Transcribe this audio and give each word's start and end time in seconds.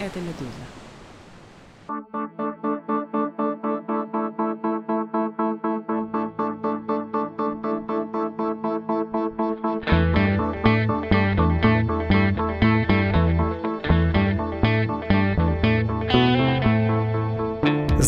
Это 0.00 0.18
«Медуза». 0.22 0.66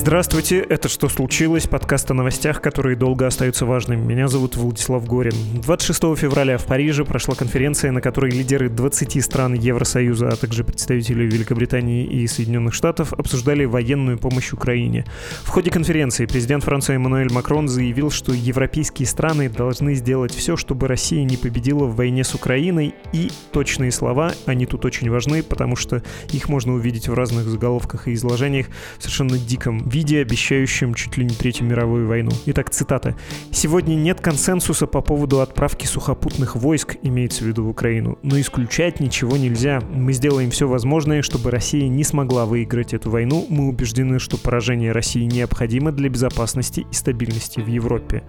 Здравствуйте, 0.03 0.59
это 0.59 0.89
«Что 0.89 1.09
случилось?» 1.09 1.69
Подкаст 1.69 2.11
о 2.11 2.15
новостях, 2.15 2.61
которые 2.61 2.97
долго 2.97 3.25
остаются 3.25 3.67
важными. 3.67 4.05
Меня 4.05 4.27
зовут 4.27 4.57
Владислав 4.57 5.07
Горин. 5.07 5.33
26 5.63 6.19
февраля 6.19 6.59
в 6.59 6.67
Париже 6.67 7.05
прошла 7.05 7.37
конференция, 7.37 7.93
на 7.93 8.01
которой 8.01 8.33
лидеры 8.33 8.69
20 8.69 9.25
стран 9.25 9.55
Евросоюза, 9.55 10.31
а 10.31 10.35
также 10.35 10.65
представители 10.65 11.23
Великобритании 11.23 12.05
и 12.05 12.27
Соединенных 12.27 12.75
Штатов 12.75 13.13
обсуждали 13.13 13.65
военную 13.65 14.19
помощь 14.19 14.53
Украине. 14.53 15.07
В 15.45 15.51
ходе 15.51 15.71
конференции 15.71 16.27
президент 16.27 16.65
Франции 16.65 16.97
Эммануэль 16.97 17.33
Макрон 17.33 17.69
заявил, 17.69 18.11
что 18.11 18.33
европейские 18.33 19.07
страны 19.07 19.49
должны 19.49 19.95
сделать 19.95 20.35
все, 20.35 20.57
чтобы 20.57 20.89
Россия 20.89 21.23
не 21.23 21.37
победила 21.37 21.85
в 21.85 21.95
войне 21.95 22.25
с 22.25 22.35
Украиной, 22.35 22.97
и 23.13 23.31
точные 23.53 23.93
слова, 23.93 24.33
они 24.47 24.67
тут 24.67 24.85
очень 24.85 25.09
важны, 25.11 25.45
потому 25.45 25.77
что 25.77 26.03
их 26.33 26.49
можно 26.49 26.75
увидеть 26.75 27.07
в 27.07 27.15
разных 27.15 27.45
заголовках 27.45 28.09
и 28.09 28.15
изложениях 28.15 28.67
в 28.99 29.03
совершенно 29.05 29.39
диком 29.39 29.92
виде, 29.93 30.21
обещающем 30.21 30.95
чуть 30.95 31.17
ли 31.17 31.25
не 31.25 31.35
Третью 31.35 31.67
мировую 31.67 32.09
войну. 32.09 32.31
Итак, 32.47 32.71
цитата. 32.71 33.17
«Сегодня 33.51 33.95
нет 33.95 34.21
консенсуса 34.21 34.87
по 34.87 35.01
поводу 35.01 35.41
отправки 35.41 35.87
сухопутных 35.87 36.57
войск, 36.57 36.97
имеется 37.03 37.45
в 37.45 37.47
виду 37.47 37.65
в 37.65 37.69
Украину, 37.69 38.19
но 38.23 38.41
исключать 38.41 39.01
ничего 39.01 39.37
нельзя. 39.37 39.81
Мы 39.93 40.13
сделаем 40.13 40.51
все 40.51 40.67
возможное, 40.67 41.23
чтобы 41.23 41.51
Россия 41.51 41.89
не 41.89 42.05
смогла 42.05 42.47
выиграть 42.47 42.95
эту 42.95 43.11
войну. 43.11 43.47
Мы 43.49 43.69
убеждены, 43.69 44.19
что 44.19 44.37
поражение 44.37 44.93
России 44.93 45.25
необходимо 45.25 45.93
для 45.93 46.09
безопасности 46.09 46.87
и 46.91 46.95
стабильности 46.95 47.61
в 47.61 47.67
Европе. 47.67 48.23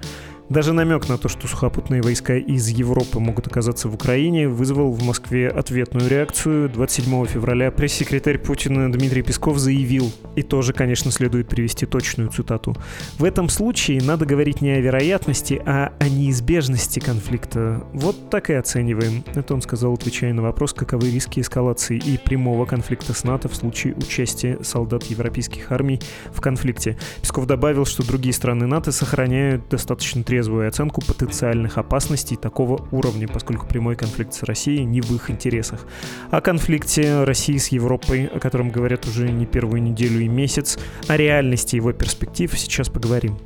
Даже 0.50 0.74
намек 0.74 1.08
на 1.08 1.18
то, 1.18 1.30
что 1.30 1.48
сухопутные 1.48 2.02
войска 2.02 2.36
из 2.36 2.68
Европы 2.68 3.20
могут 3.20 3.48
оказаться 3.48 3.88
в 3.88 3.96
Украине, 3.96 4.50
вызвал 4.50 4.92
в 4.92 5.02
Москве 5.02 5.48
ответную 5.48 6.10
реакцию. 6.10 6.70
27 6.70 7.26
февраля 7.26 7.72
пресс-секретарь 7.72 8.38
Путина 8.38 8.92
Дмитрий 8.92 9.22
Песков 9.22 9.58
заявил, 9.58 10.12
и 10.36 10.44
тоже, 10.44 10.74
конечно, 10.74 11.12
следует 11.12 11.48
привести 11.48 11.86
точную 11.86 12.30
цитату, 12.30 12.76
«В 13.18 13.24
этом 13.24 13.48
случае 13.48 14.02
надо 14.02 14.26
говорить 14.26 14.62
не 14.62 14.72
о 14.72 14.82
вероятности, 14.82 15.62
а 15.66 15.94
о 16.00 16.10
неизбежности 16.10 17.00
конфликта. 17.00 17.84
Вот 17.94 18.30
так 18.30 18.50
и 18.50 18.54
оцениваем». 18.54 19.24
Это 19.34 19.54
он 19.54 19.62
сказал, 19.62 19.94
отвечая 19.94 20.34
на 20.34 20.42
вопрос, 20.42 20.74
каковы 20.74 21.10
риски 21.10 21.40
эскалации 21.40 21.98
и 21.98 22.18
прямого 22.18 22.66
конфликта 22.66 23.14
с 23.14 23.24
НАТО 23.24 23.48
в 23.48 23.56
случае 23.56 23.96
участия 23.96 24.60
солдат 24.62 25.04
европейских 25.04 25.72
армий 25.72 26.02
в 26.32 26.42
конфликте. 26.42 26.98
Песков 27.22 27.46
добавил, 27.48 27.86
что 27.86 28.06
другие 28.06 28.34
страны 28.34 28.68
НАТО 28.68 28.92
сохраняют 28.92 29.70
достаточно 29.70 30.24
трезвую 30.34 30.67
оценку 30.67 31.00
потенциальных 31.02 31.78
опасностей 31.78 32.36
такого 32.38 32.88
уровня, 32.89 33.28
поскольку 33.28 33.67
прямой 33.67 33.95
конфликт 33.95 34.34
с 34.34 34.42
Россией 34.42 34.84
не 34.84 35.00
в 35.00 35.12
их 35.12 35.30
интересах. 35.30 35.86
О 36.31 36.42
конфликте 36.42 37.23
России 37.23 37.58
с 37.58 37.67
Европой, 37.67 38.25
о 38.25 38.40
котором 38.40 38.72
говорят 38.72 39.06
уже 39.06 39.30
не 39.30 39.45
первую 39.45 39.84
неделю 39.84 40.22
и 40.22 40.28
месяц, 40.28 40.80
о 41.08 41.17
реальности 41.17 41.75
его 41.75 41.94
перспектив 41.94 42.52
сейчас 42.58 42.90
поговорим. 42.90 43.38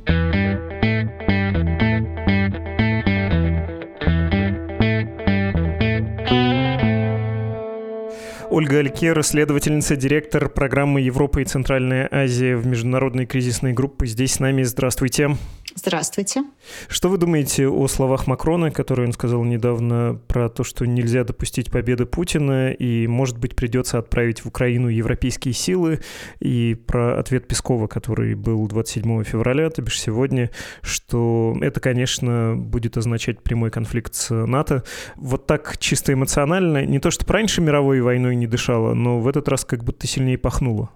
Ольга 8.50 8.78
Алькер, 8.78 9.22
следовательница, 9.22 9.94
директор 9.94 10.48
программы 10.48 11.02
Европа 11.02 11.40
и 11.40 11.44
Центральная 11.44 12.08
Азия 12.10 12.56
в 12.56 12.66
Международной 12.66 13.26
кризисной 13.26 13.74
группе. 13.74 14.06
Здесь 14.06 14.32
с 14.32 14.40
нами. 14.40 14.62
Здравствуйте. 14.62 15.36
Здравствуйте. 15.78 16.42
Что 16.88 17.08
вы 17.08 17.18
думаете 17.18 17.68
о 17.68 17.86
словах 17.86 18.26
Макрона, 18.26 18.72
которые 18.72 19.06
он 19.06 19.12
сказал 19.12 19.44
недавно 19.44 20.20
про 20.26 20.48
то, 20.48 20.64
что 20.64 20.84
нельзя 20.84 21.22
допустить 21.22 21.70
победы 21.70 22.04
Путина 22.04 22.72
и, 22.72 23.06
может 23.06 23.38
быть, 23.38 23.54
придется 23.54 23.98
отправить 23.98 24.40
в 24.40 24.46
Украину 24.46 24.88
европейские 24.88 25.54
силы, 25.54 26.00
и 26.40 26.74
про 26.74 27.20
ответ 27.20 27.46
Пескова, 27.46 27.86
который 27.86 28.34
был 28.34 28.66
27 28.66 29.22
февраля, 29.22 29.70
то 29.70 29.80
бишь 29.80 30.00
сегодня, 30.00 30.50
что 30.82 31.56
это, 31.60 31.78
конечно, 31.78 32.56
будет 32.56 32.96
означать 32.96 33.40
прямой 33.40 33.70
конфликт 33.70 34.16
с 34.16 34.34
НАТО. 34.34 34.82
Вот 35.14 35.46
так 35.46 35.78
чисто 35.78 36.12
эмоционально, 36.12 36.86
не 36.86 36.98
то, 36.98 37.12
что 37.12 37.24
раньше 37.32 37.60
мировой 37.60 38.00
войной 38.00 38.34
не 38.34 38.48
дышало, 38.48 38.94
но 38.94 39.20
в 39.20 39.28
этот 39.28 39.46
раз 39.46 39.64
как 39.64 39.84
будто 39.84 40.08
сильнее 40.08 40.38
пахнуло. 40.38 40.90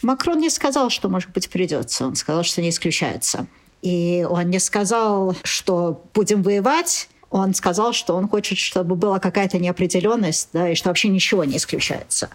Макрон 0.00 0.38
не 0.38 0.48
сказал, 0.48 0.88
что, 0.88 1.10
может 1.10 1.32
быть, 1.32 1.50
придется. 1.50 2.06
Он 2.06 2.14
сказал, 2.14 2.44
что 2.44 2.62
не 2.62 2.70
исключается. 2.70 3.46
И 3.86 4.26
он 4.28 4.50
не 4.50 4.58
сказал, 4.58 5.36
что 5.44 6.02
будем 6.12 6.42
воевать, 6.42 7.08
он 7.30 7.54
сказал, 7.54 7.92
что 7.92 8.16
он 8.16 8.28
хочет, 8.28 8.58
чтобы 8.58 8.96
была 8.96 9.20
какая-то 9.20 9.58
неопределенность, 9.58 10.48
да, 10.52 10.70
и 10.70 10.74
что 10.74 10.88
вообще 10.88 11.06
ничего 11.06 11.44
не 11.44 11.56
исключается. 11.56 12.30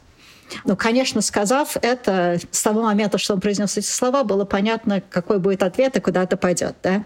Ну, 0.63 0.77
конечно, 0.77 1.19
сказав 1.19 1.75
это, 1.81 2.39
с 2.51 2.63
того 2.63 2.83
момента, 2.83 3.17
что 3.17 3.33
он 3.33 3.41
произнес 3.41 3.75
эти 3.75 3.85
слова, 3.85 4.23
было 4.23 4.45
понятно, 4.45 5.01
какой 5.01 5.39
будет 5.39 5.61
ответ 5.61 5.97
и 5.97 5.99
куда 5.99 6.23
это 6.23 6.37
пойдет. 6.37 6.75
Да? 6.83 7.03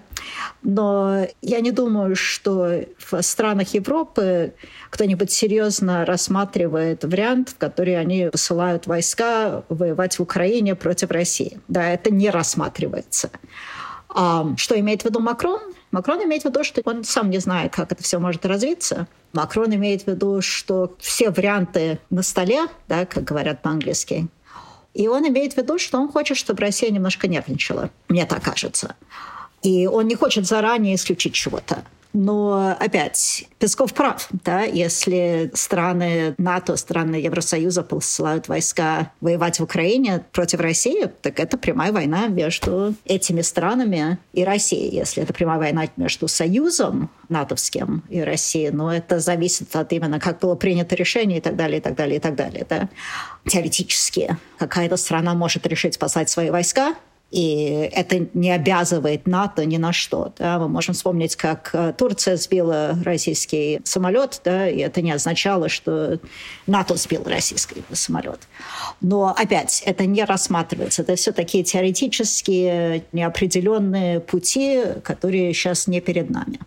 Но 0.61 1.25
я 1.41 1.59
не 1.59 1.71
думаю, 1.71 2.15
что 2.15 2.81
в 2.99 3.21
странах 3.23 3.73
Европы 3.73 4.53
кто-нибудь 4.91 5.31
серьезно 5.31 6.05
рассматривает 6.05 7.03
вариант, 7.03 7.49
в 7.49 7.57
который 7.57 7.99
они 7.99 8.29
посылают 8.31 8.85
войска 8.85 9.63
воевать 9.69 10.19
в 10.19 10.21
Украине 10.21 10.75
против 10.75 11.09
России. 11.09 11.59
Да, 11.67 11.89
это 11.89 12.11
не 12.11 12.29
рассматривается. 12.29 13.31
А 14.17 14.47
что 14.55 14.79
имеет 14.79 15.01
в 15.01 15.05
виду 15.05 15.19
Макрон? 15.19 15.59
Макрон 15.91 16.23
имеет 16.23 16.43
в 16.43 16.45
виду, 16.45 16.63
что 16.63 16.81
он 16.85 17.03
сам 17.03 17.29
не 17.29 17.39
знает, 17.39 17.73
как 17.73 17.91
это 17.91 18.01
все 18.01 18.17
может 18.17 18.45
развиться. 18.45 19.07
Макрон 19.33 19.75
имеет 19.75 20.03
в 20.03 20.07
виду, 20.07 20.41
что 20.41 20.95
все 20.99 21.31
варианты 21.31 21.99
на 22.09 22.23
столе, 22.23 22.67
да, 22.87 23.05
как 23.05 23.25
говорят 23.25 23.61
по-английски. 23.61 24.29
И 24.93 25.09
он 25.09 25.27
имеет 25.27 25.53
в 25.53 25.57
виду, 25.57 25.77
что 25.77 25.99
он 25.99 26.09
хочет, 26.09 26.37
чтобы 26.37 26.61
Россия 26.61 26.89
немножко 26.91 27.27
нервничала. 27.27 27.89
Мне 28.07 28.25
так 28.25 28.41
кажется. 28.41 28.95
И 29.61 29.85
он 29.85 30.07
не 30.07 30.15
хочет 30.15 30.47
заранее 30.47 30.95
исключить 30.95 31.33
чего-то. 31.33 31.83
Но 32.15 32.77
опять, 32.79 33.45
Песков 33.59 33.93
прав, 33.93 34.29
да, 34.45 34.61
если 34.61 35.51
страны 35.53 36.33
НАТО, 36.37 36.77
страны 36.77 37.15
Евросоюза 37.15 37.83
посылают 37.83 38.47
войска 38.47 39.11
воевать 39.19 39.59
в 39.59 39.63
Украине 39.63 40.23
против 40.31 40.61
России, 40.61 41.11
так 41.21 41.41
это 41.41 41.57
прямая 41.57 41.91
война 41.91 42.27
между 42.27 42.95
этими 43.03 43.41
странами 43.41 44.17
и 44.31 44.45
Россией. 44.45 44.95
Если 44.95 45.23
это 45.23 45.33
прямая 45.33 45.59
война 45.59 45.89
между 45.97 46.29
Союзом 46.29 47.09
натовским 47.27 48.01
и 48.07 48.21
Россией, 48.21 48.71
но 48.71 48.93
это 48.93 49.19
зависит 49.19 49.75
от 49.75 49.91
именно, 49.91 50.21
как 50.21 50.39
было 50.39 50.55
принято 50.55 50.95
решение 50.95 51.39
и 51.39 51.41
так 51.41 51.57
далее, 51.57 51.79
и 51.79 51.81
так 51.81 51.95
далее, 51.95 52.15
и 52.15 52.19
так 52.21 52.35
далее. 52.35 52.65
Да. 52.69 52.87
Теоретически 53.45 54.37
какая-то 54.57 54.95
страна 54.95 55.33
может 55.33 55.67
решить 55.67 55.95
спасать 55.95 56.29
свои 56.29 56.49
войска, 56.49 56.95
и 57.35 57.89
это 57.91 58.27
не 58.33 58.49
обязывает 58.49 59.27
НАТО 59.27 59.65
ни 59.65 59.75
на 59.75 59.91
что. 59.91 60.31
Да? 60.37 60.57
Мы 60.57 60.69
можем 60.69 60.95
вспомнить, 60.95 61.35
как 61.35 61.71
э, 61.73 61.93
Турция 61.97 62.37
сбила 62.37 62.97
российский 63.03 63.81
самолет, 63.83 64.39
да? 64.45 64.69
и 64.69 64.77
это 64.77 65.01
не 65.01 65.11
означало, 65.11 65.67
что 65.67 66.17
НАТО 66.65 66.95
сбил 66.95 67.23
российский 67.25 67.83
самолет. 67.91 68.39
Но 69.01 69.35
опять, 69.37 69.83
это 69.85 70.05
не 70.05 70.23
рассматривается. 70.23 71.01
Это 71.01 71.17
все 71.17 71.33
такие 71.33 71.65
теоретические 71.65 73.03
неопределенные 73.11 74.21
пути, 74.21 74.81
которые 75.03 75.53
сейчас 75.53 75.87
не 75.87 75.99
перед 75.99 76.29
нами. 76.29 76.59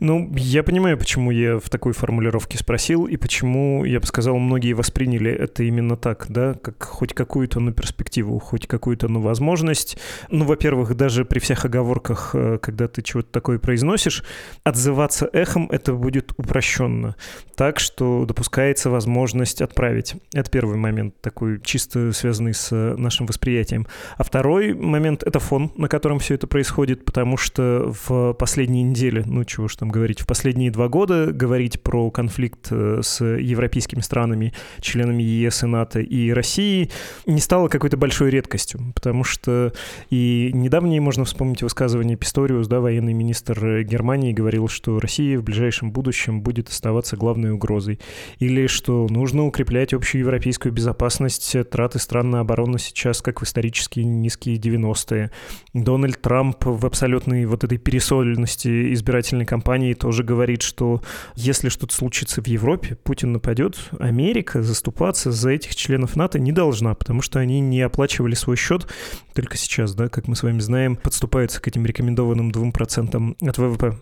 Ну, 0.00 0.32
я 0.36 0.62
понимаю, 0.62 0.98
почему 0.98 1.30
я 1.30 1.58
в 1.58 1.68
такой 1.70 1.92
формулировке 1.92 2.58
спросил, 2.58 3.06
и 3.06 3.16
почему, 3.16 3.84
я 3.84 4.00
бы 4.00 4.06
сказал, 4.06 4.36
многие 4.36 4.72
восприняли 4.72 5.30
это 5.30 5.62
именно 5.62 5.96
так, 5.96 6.26
да, 6.28 6.54
как 6.54 6.82
хоть 6.84 7.14
какую-то, 7.14 7.60
ну, 7.60 7.72
перспективу, 7.72 8.38
хоть 8.38 8.66
какую-то, 8.66 9.08
ну, 9.08 9.20
возможность. 9.20 9.98
Ну, 10.30 10.44
во-первых, 10.44 10.94
даже 10.96 11.24
при 11.24 11.38
всех 11.38 11.64
оговорках, 11.64 12.30
э, 12.34 12.58
когда 12.60 12.88
ты 12.88 13.02
чего-то 13.02 13.30
такое 13.30 13.58
произносишь, 13.58 14.24
отзываться 14.64 15.28
эхом 15.32 15.68
это 15.70 15.92
будет 15.92 16.32
упрощенно. 16.36 17.16
Так 17.54 17.78
что 17.78 18.24
допускается 18.26 18.90
возможность 18.90 19.62
отправить. 19.62 20.16
Это 20.32 20.50
первый 20.50 20.76
момент, 20.76 21.20
такой 21.20 21.60
чисто 21.62 22.12
связанный 22.12 22.54
с 22.54 22.74
нашим 22.96 23.26
восприятием. 23.26 23.86
А 24.16 24.24
второй 24.24 24.74
момент— 24.74 25.22
это 25.24 25.38
фон, 25.38 25.72
на 25.76 25.88
котором 25.88 26.18
все 26.18 26.34
это 26.34 26.46
происходит, 26.46 27.04
потому 27.04 27.36
что 27.36 27.92
в 28.06 28.32
последние 28.34 28.82
недели, 28.82 29.22
ну, 29.24 29.44
чего 29.44 29.65
уж 29.66 29.76
там 29.76 29.90
говорить, 29.90 30.20
в 30.20 30.26
последние 30.26 30.70
два 30.70 30.88
года 30.88 31.32
говорить 31.32 31.82
про 31.82 32.10
конфликт 32.10 32.68
э, 32.70 33.00
с 33.02 33.24
европейскими 33.24 34.00
странами, 34.00 34.52
членами 34.80 35.22
ЕС 35.22 35.62
и 35.62 35.66
НАТО 35.66 36.00
и 36.00 36.32
России 36.32 36.90
не 37.26 37.40
стало 37.40 37.68
какой-то 37.68 37.96
большой 37.96 38.30
редкостью, 38.30 38.80
потому 38.94 39.24
что 39.24 39.72
и 40.10 40.50
недавнее 40.54 41.00
можно 41.00 41.24
вспомнить 41.24 41.62
высказывание 41.62 42.16
Писториус, 42.16 42.66
да, 42.68 42.80
военный 42.80 43.12
министр 43.12 43.82
Германии, 43.82 44.32
говорил, 44.32 44.68
что 44.68 44.98
Россия 45.00 45.38
в 45.38 45.42
ближайшем 45.42 45.92
будущем 45.92 46.40
будет 46.40 46.68
оставаться 46.68 47.16
главной 47.16 47.50
угрозой, 47.50 48.00
или 48.38 48.66
что 48.66 49.06
нужно 49.10 49.46
укреплять 49.46 49.92
общую 49.92 50.20
европейскую 50.20 50.72
безопасность, 50.72 51.56
траты 51.70 51.98
стран 51.98 52.30
на 52.30 52.40
оборону 52.40 52.78
сейчас, 52.78 53.22
как 53.22 53.40
в 53.40 53.44
исторически 53.44 54.00
низкие 54.00 54.56
90-е. 54.56 55.30
Дональд 55.74 56.20
Трамп 56.20 56.64
в 56.64 56.86
абсолютной 56.86 57.44
вот 57.46 57.64
этой 57.64 57.78
пересоленности 57.78 58.92
избирательной 58.94 59.44
кампании 59.44 59.55
тоже 59.94 60.22
говорит, 60.22 60.62
что 60.62 61.02
если 61.34 61.68
что-то 61.68 61.94
случится 61.94 62.42
в 62.42 62.46
Европе, 62.46 62.96
Путин 63.02 63.32
нападет, 63.32 63.78
Америка 63.98 64.62
заступаться 64.62 65.32
за 65.32 65.50
этих 65.50 65.74
членов 65.74 66.16
НАТО 66.16 66.38
не 66.38 66.52
должна, 66.52 66.94
потому 66.94 67.22
что 67.22 67.38
они 67.38 67.60
не 67.60 67.82
оплачивали 67.82 68.34
свой 68.34 68.56
счет. 68.56 68.86
Только 69.34 69.56
сейчас, 69.56 69.94
да, 69.94 70.08
как 70.08 70.28
мы 70.28 70.36
с 70.36 70.42
вами 70.42 70.60
знаем, 70.60 70.96
подступаются 70.96 71.60
к 71.60 71.68
этим 71.68 71.84
рекомендованным 71.86 72.50
2% 72.50 73.36
от 73.40 73.58
ВВП. 73.58 73.96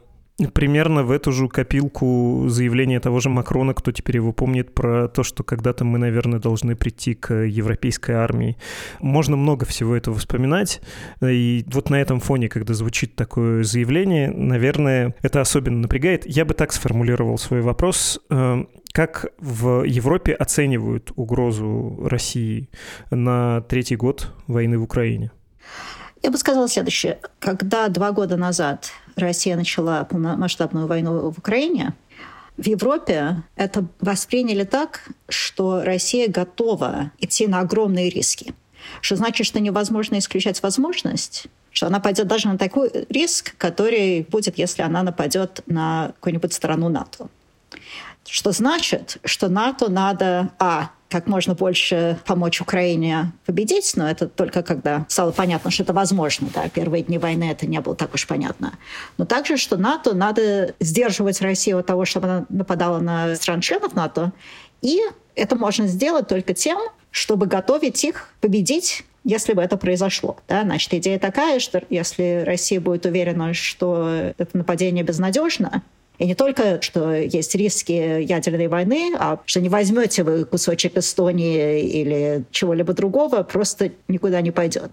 Примерно 0.52 1.04
в 1.04 1.12
эту 1.12 1.30
же 1.30 1.48
копилку 1.48 2.46
заявления 2.48 2.98
того 2.98 3.20
же 3.20 3.28
Макрона, 3.28 3.72
кто 3.72 3.92
теперь 3.92 4.16
его 4.16 4.32
помнит, 4.32 4.74
про 4.74 5.06
то, 5.06 5.22
что 5.22 5.44
когда-то 5.44 5.84
мы, 5.84 5.98
наверное, 5.98 6.40
должны 6.40 6.74
прийти 6.74 7.14
к 7.14 7.32
европейской 7.32 8.12
армии. 8.12 8.56
Можно 8.98 9.36
много 9.36 9.64
всего 9.64 9.94
этого 9.94 10.18
вспоминать, 10.18 10.80
и 11.22 11.64
вот 11.68 11.88
на 11.88 12.00
этом 12.00 12.18
фоне, 12.18 12.48
когда 12.48 12.74
звучит 12.74 13.14
такое 13.14 13.62
заявление, 13.62 14.32
наверное, 14.32 15.14
это 15.22 15.40
особенно 15.40 15.78
напрягает. 15.78 16.26
Я 16.26 16.44
бы 16.44 16.54
так 16.54 16.72
сформулировал 16.72 17.38
свой 17.38 17.60
вопрос. 17.60 18.18
Э, 18.28 18.64
как 18.92 19.26
в 19.38 19.84
Европе 19.84 20.32
оценивают 20.32 21.12
угрозу 21.14 22.08
России 22.08 22.70
на 23.10 23.60
третий 23.62 23.96
год 23.96 24.32
войны 24.48 24.78
в 24.78 24.82
Украине? 24.82 25.30
Я 26.24 26.30
бы 26.30 26.38
сказала 26.38 26.66
следующее. 26.70 27.18
Когда 27.38 27.88
два 27.88 28.10
года 28.10 28.38
назад 28.38 28.92
Россия 29.14 29.56
начала 29.56 30.04
полномасштабную 30.04 30.86
войну 30.86 31.30
в 31.30 31.38
Украине, 31.38 31.92
в 32.56 32.66
Европе 32.66 33.42
это 33.56 33.84
восприняли 34.00 34.64
так, 34.64 35.06
что 35.28 35.84
Россия 35.84 36.28
готова 36.28 37.10
идти 37.18 37.46
на 37.46 37.60
огромные 37.60 38.08
риски. 38.08 38.54
Что 39.02 39.16
значит, 39.16 39.46
что 39.46 39.60
невозможно 39.60 40.18
исключать 40.18 40.62
возможность, 40.62 41.44
что 41.72 41.88
она 41.88 42.00
пойдет 42.00 42.26
даже 42.26 42.48
на 42.48 42.56
такой 42.56 42.90
риск, 43.10 43.54
который 43.58 44.22
будет, 44.22 44.56
если 44.56 44.80
она 44.80 45.02
нападет 45.02 45.60
на 45.66 46.12
какую-нибудь 46.14 46.54
страну 46.54 46.88
НАТО. 46.88 47.28
Что 48.26 48.52
значит, 48.52 49.18
что 49.26 49.50
НАТО 49.50 49.90
надо, 49.90 50.52
а, 50.58 50.90
как 51.14 51.28
можно 51.28 51.54
больше 51.54 52.18
помочь 52.26 52.60
Украине 52.60 53.30
победить, 53.46 53.92
но 53.94 54.10
это 54.10 54.26
только 54.26 54.64
когда 54.64 55.06
стало 55.08 55.30
понятно, 55.30 55.70
что 55.70 55.84
это 55.84 55.92
возможно. 55.92 56.48
Да, 56.52 56.68
первые 56.68 57.04
дни 57.04 57.18
войны 57.18 57.52
это 57.52 57.68
не 57.68 57.80
было 57.80 57.94
так 57.94 58.14
уж 58.14 58.26
понятно. 58.26 58.72
Но 59.16 59.24
также, 59.24 59.56
что 59.56 59.76
НАТО 59.76 60.16
надо 60.16 60.74
сдерживать 60.80 61.40
Россию 61.40 61.78
от 61.78 61.86
того, 61.86 62.04
чтобы 62.04 62.26
она 62.26 62.46
нападала 62.48 62.98
на 62.98 63.36
стран-членов 63.36 63.94
НАТО, 63.94 64.32
и 64.82 65.02
это 65.36 65.54
можно 65.54 65.86
сделать 65.86 66.26
только 66.26 66.52
тем, 66.52 66.80
чтобы 67.12 67.46
готовить 67.46 68.02
их 68.02 68.30
победить 68.40 69.04
если 69.26 69.54
бы 69.54 69.62
это 69.62 69.78
произошло. 69.78 70.36
Да? 70.48 70.64
Значит, 70.64 70.92
идея 70.92 71.18
такая, 71.18 71.58
что 71.58 71.82
если 71.88 72.42
Россия 72.44 72.78
будет 72.78 73.06
уверена, 73.06 73.54
что 73.54 74.06
это 74.36 74.54
нападение 74.54 75.02
безнадежно, 75.02 75.82
и 76.18 76.26
не 76.26 76.34
только, 76.34 76.80
что 76.80 77.12
есть 77.12 77.54
риски 77.54 77.92
ядерной 77.92 78.68
войны, 78.68 79.14
а 79.18 79.40
что 79.46 79.60
не 79.60 79.68
возьмете 79.68 80.22
вы 80.22 80.44
кусочек 80.44 80.96
Эстонии 80.96 81.82
или 81.82 82.44
чего-либо 82.50 82.92
другого, 82.92 83.42
просто 83.42 83.90
никуда 84.06 84.40
не 84.40 84.52
пойдет. 84.52 84.92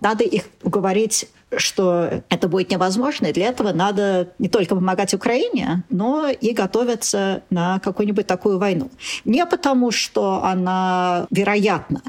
Надо 0.00 0.24
их 0.24 0.44
уговорить, 0.62 1.28
что 1.56 2.22
это 2.28 2.48
будет 2.48 2.70
невозможно, 2.70 3.26
и 3.26 3.32
для 3.32 3.48
этого 3.48 3.72
надо 3.72 4.32
не 4.38 4.48
только 4.48 4.74
помогать 4.74 5.14
Украине, 5.14 5.84
но 5.90 6.28
и 6.28 6.52
готовиться 6.52 7.42
на 7.50 7.78
какую-нибудь 7.80 8.26
такую 8.26 8.58
войну. 8.58 8.90
Не 9.24 9.44
потому, 9.46 9.90
что 9.90 10.42
она 10.44 11.26
вероятна, 11.30 12.02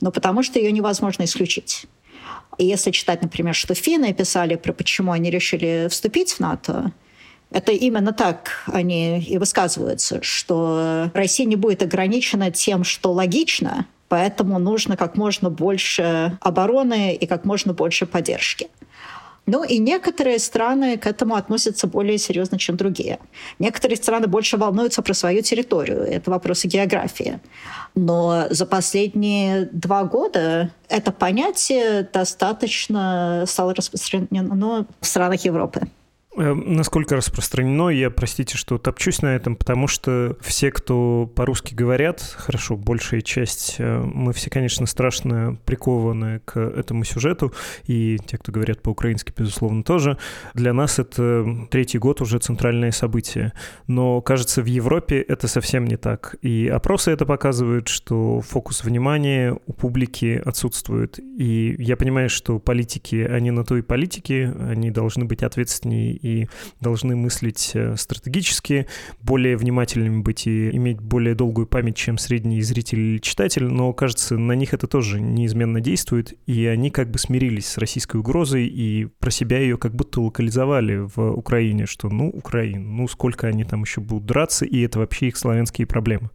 но 0.00 0.12
потому, 0.12 0.42
что 0.42 0.58
ее 0.58 0.70
невозможно 0.70 1.24
исключить. 1.24 1.86
И 2.58 2.66
если 2.66 2.90
читать, 2.90 3.22
например, 3.22 3.54
что 3.54 3.74
финны 3.74 4.12
писали 4.12 4.56
про 4.56 4.72
почему 4.72 5.12
они 5.12 5.30
решили 5.30 5.88
вступить 5.90 6.32
в 6.32 6.40
НАТО, 6.40 6.92
это 7.52 7.72
именно 7.72 8.12
так 8.12 8.64
они 8.66 9.20
и 9.20 9.38
высказываются, 9.38 10.22
что 10.22 11.10
Россия 11.14 11.46
не 11.46 11.56
будет 11.56 11.82
ограничена 11.82 12.50
тем, 12.50 12.84
что 12.84 13.12
логично, 13.12 13.86
поэтому 14.08 14.58
нужно 14.58 14.96
как 14.96 15.16
можно 15.16 15.50
больше 15.50 16.38
обороны 16.40 17.14
и 17.14 17.26
как 17.26 17.44
можно 17.44 17.72
больше 17.72 18.06
поддержки. 18.06 18.68
Ну 19.44 19.64
и 19.64 19.78
некоторые 19.78 20.38
страны 20.38 20.96
к 20.96 21.06
этому 21.06 21.34
относятся 21.34 21.88
более 21.88 22.16
серьезно, 22.16 22.58
чем 22.58 22.76
другие. 22.76 23.18
Некоторые 23.58 23.96
страны 23.96 24.28
больше 24.28 24.56
волнуются 24.56 25.02
про 25.02 25.14
свою 25.14 25.42
территорию. 25.42 26.02
Это 26.02 26.30
вопросы 26.30 26.68
географии. 26.68 27.40
Но 27.96 28.46
за 28.50 28.66
последние 28.66 29.68
два 29.72 30.04
года 30.04 30.70
это 30.88 31.10
понятие 31.10 32.08
достаточно 32.12 33.44
стало 33.48 33.74
распространено 33.74 34.86
в 35.00 35.06
странах 35.06 35.44
Европы. 35.44 35.88
Эм, 36.34 36.76
насколько 36.76 37.14
распространено, 37.14 37.90
я, 37.90 38.08
простите, 38.10 38.56
что 38.56 38.78
топчусь 38.78 39.20
на 39.20 39.36
этом, 39.36 39.54
потому 39.54 39.86
что 39.86 40.38
все, 40.40 40.70
кто 40.70 41.30
по-русски 41.34 41.74
говорят, 41.74 42.22
хорошо, 42.22 42.76
большая 42.76 43.20
часть, 43.20 43.76
э, 43.78 43.98
мы 43.98 44.32
все, 44.32 44.48
конечно, 44.48 44.86
страшно 44.86 45.58
прикованы 45.66 46.40
к 46.46 46.58
этому 46.58 47.04
сюжету, 47.04 47.52
и 47.86 48.18
те, 48.24 48.38
кто 48.38 48.50
говорят 48.50 48.80
по-украински, 48.80 49.30
безусловно, 49.36 49.82
тоже. 49.82 50.16
Для 50.54 50.72
нас 50.72 50.98
это 50.98 51.44
третий 51.70 51.98
год 51.98 52.22
уже 52.22 52.38
центральное 52.38 52.92
событие. 52.92 53.52
Но, 53.86 54.22
кажется, 54.22 54.62
в 54.62 54.66
Европе 54.66 55.20
это 55.20 55.48
совсем 55.48 55.84
не 55.84 55.96
так. 55.96 56.36
И 56.40 56.66
опросы 56.66 57.10
это 57.10 57.26
показывают, 57.26 57.88
что 57.88 58.40
фокус 58.40 58.84
внимания 58.84 59.58
у 59.66 59.74
публики 59.74 60.40
отсутствует. 60.42 61.18
И 61.18 61.76
я 61.78 61.98
понимаю, 61.98 62.30
что 62.30 62.58
политики, 62.58 63.16
они 63.16 63.50
на 63.50 63.64
то 63.64 63.76
и 63.76 63.82
политики, 63.82 64.50
они 64.58 64.90
должны 64.90 65.26
быть 65.26 65.42
ответственнее 65.42 66.21
и 66.22 66.48
должны 66.80 67.16
мыслить 67.16 67.72
э, 67.74 67.96
стратегически, 67.96 68.86
более 69.20 69.56
внимательными 69.56 70.22
быть 70.22 70.46
и 70.46 70.70
иметь 70.70 71.00
более 71.00 71.34
долгую 71.34 71.66
память, 71.66 71.96
чем 71.96 72.18
средний 72.18 72.62
зритель 72.62 73.00
или 73.00 73.18
читатель, 73.18 73.64
но, 73.64 73.92
кажется, 73.92 74.38
на 74.38 74.52
них 74.52 74.72
это 74.72 74.86
тоже 74.86 75.20
неизменно 75.20 75.80
действует, 75.80 76.34
и 76.46 76.66
они 76.66 76.90
как 76.90 77.10
бы 77.10 77.18
смирились 77.18 77.66
с 77.66 77.78
российской 77.78 78.16
угрозой 78.18 78.66
и 78.66 79.06
про 79.18 79.30
себя 79.30 79.58
ее 79.58 79.76
как 79.76 79.94
будто 79.94 80.20
локализовали 80.20 81.08
в 81.14 81.32
Украине, 81.32 81.86
что 81.86 82.08
ну, 82.08 82.28
Украина, 82.28 82.80
ну 82.80 83.08
сколько 83.08 83.46
они 83.46 83.64
там 83.64 83.82
еще 83.82 84.00
будут 84.00 84.26
драться, 84.26 84.64
и 84.64 84.80
это 84.80 84.98
вообще 84.98 85.28
их 85.28 85.36
славянские 85.36 85.86
проблемы. 85.86 86.30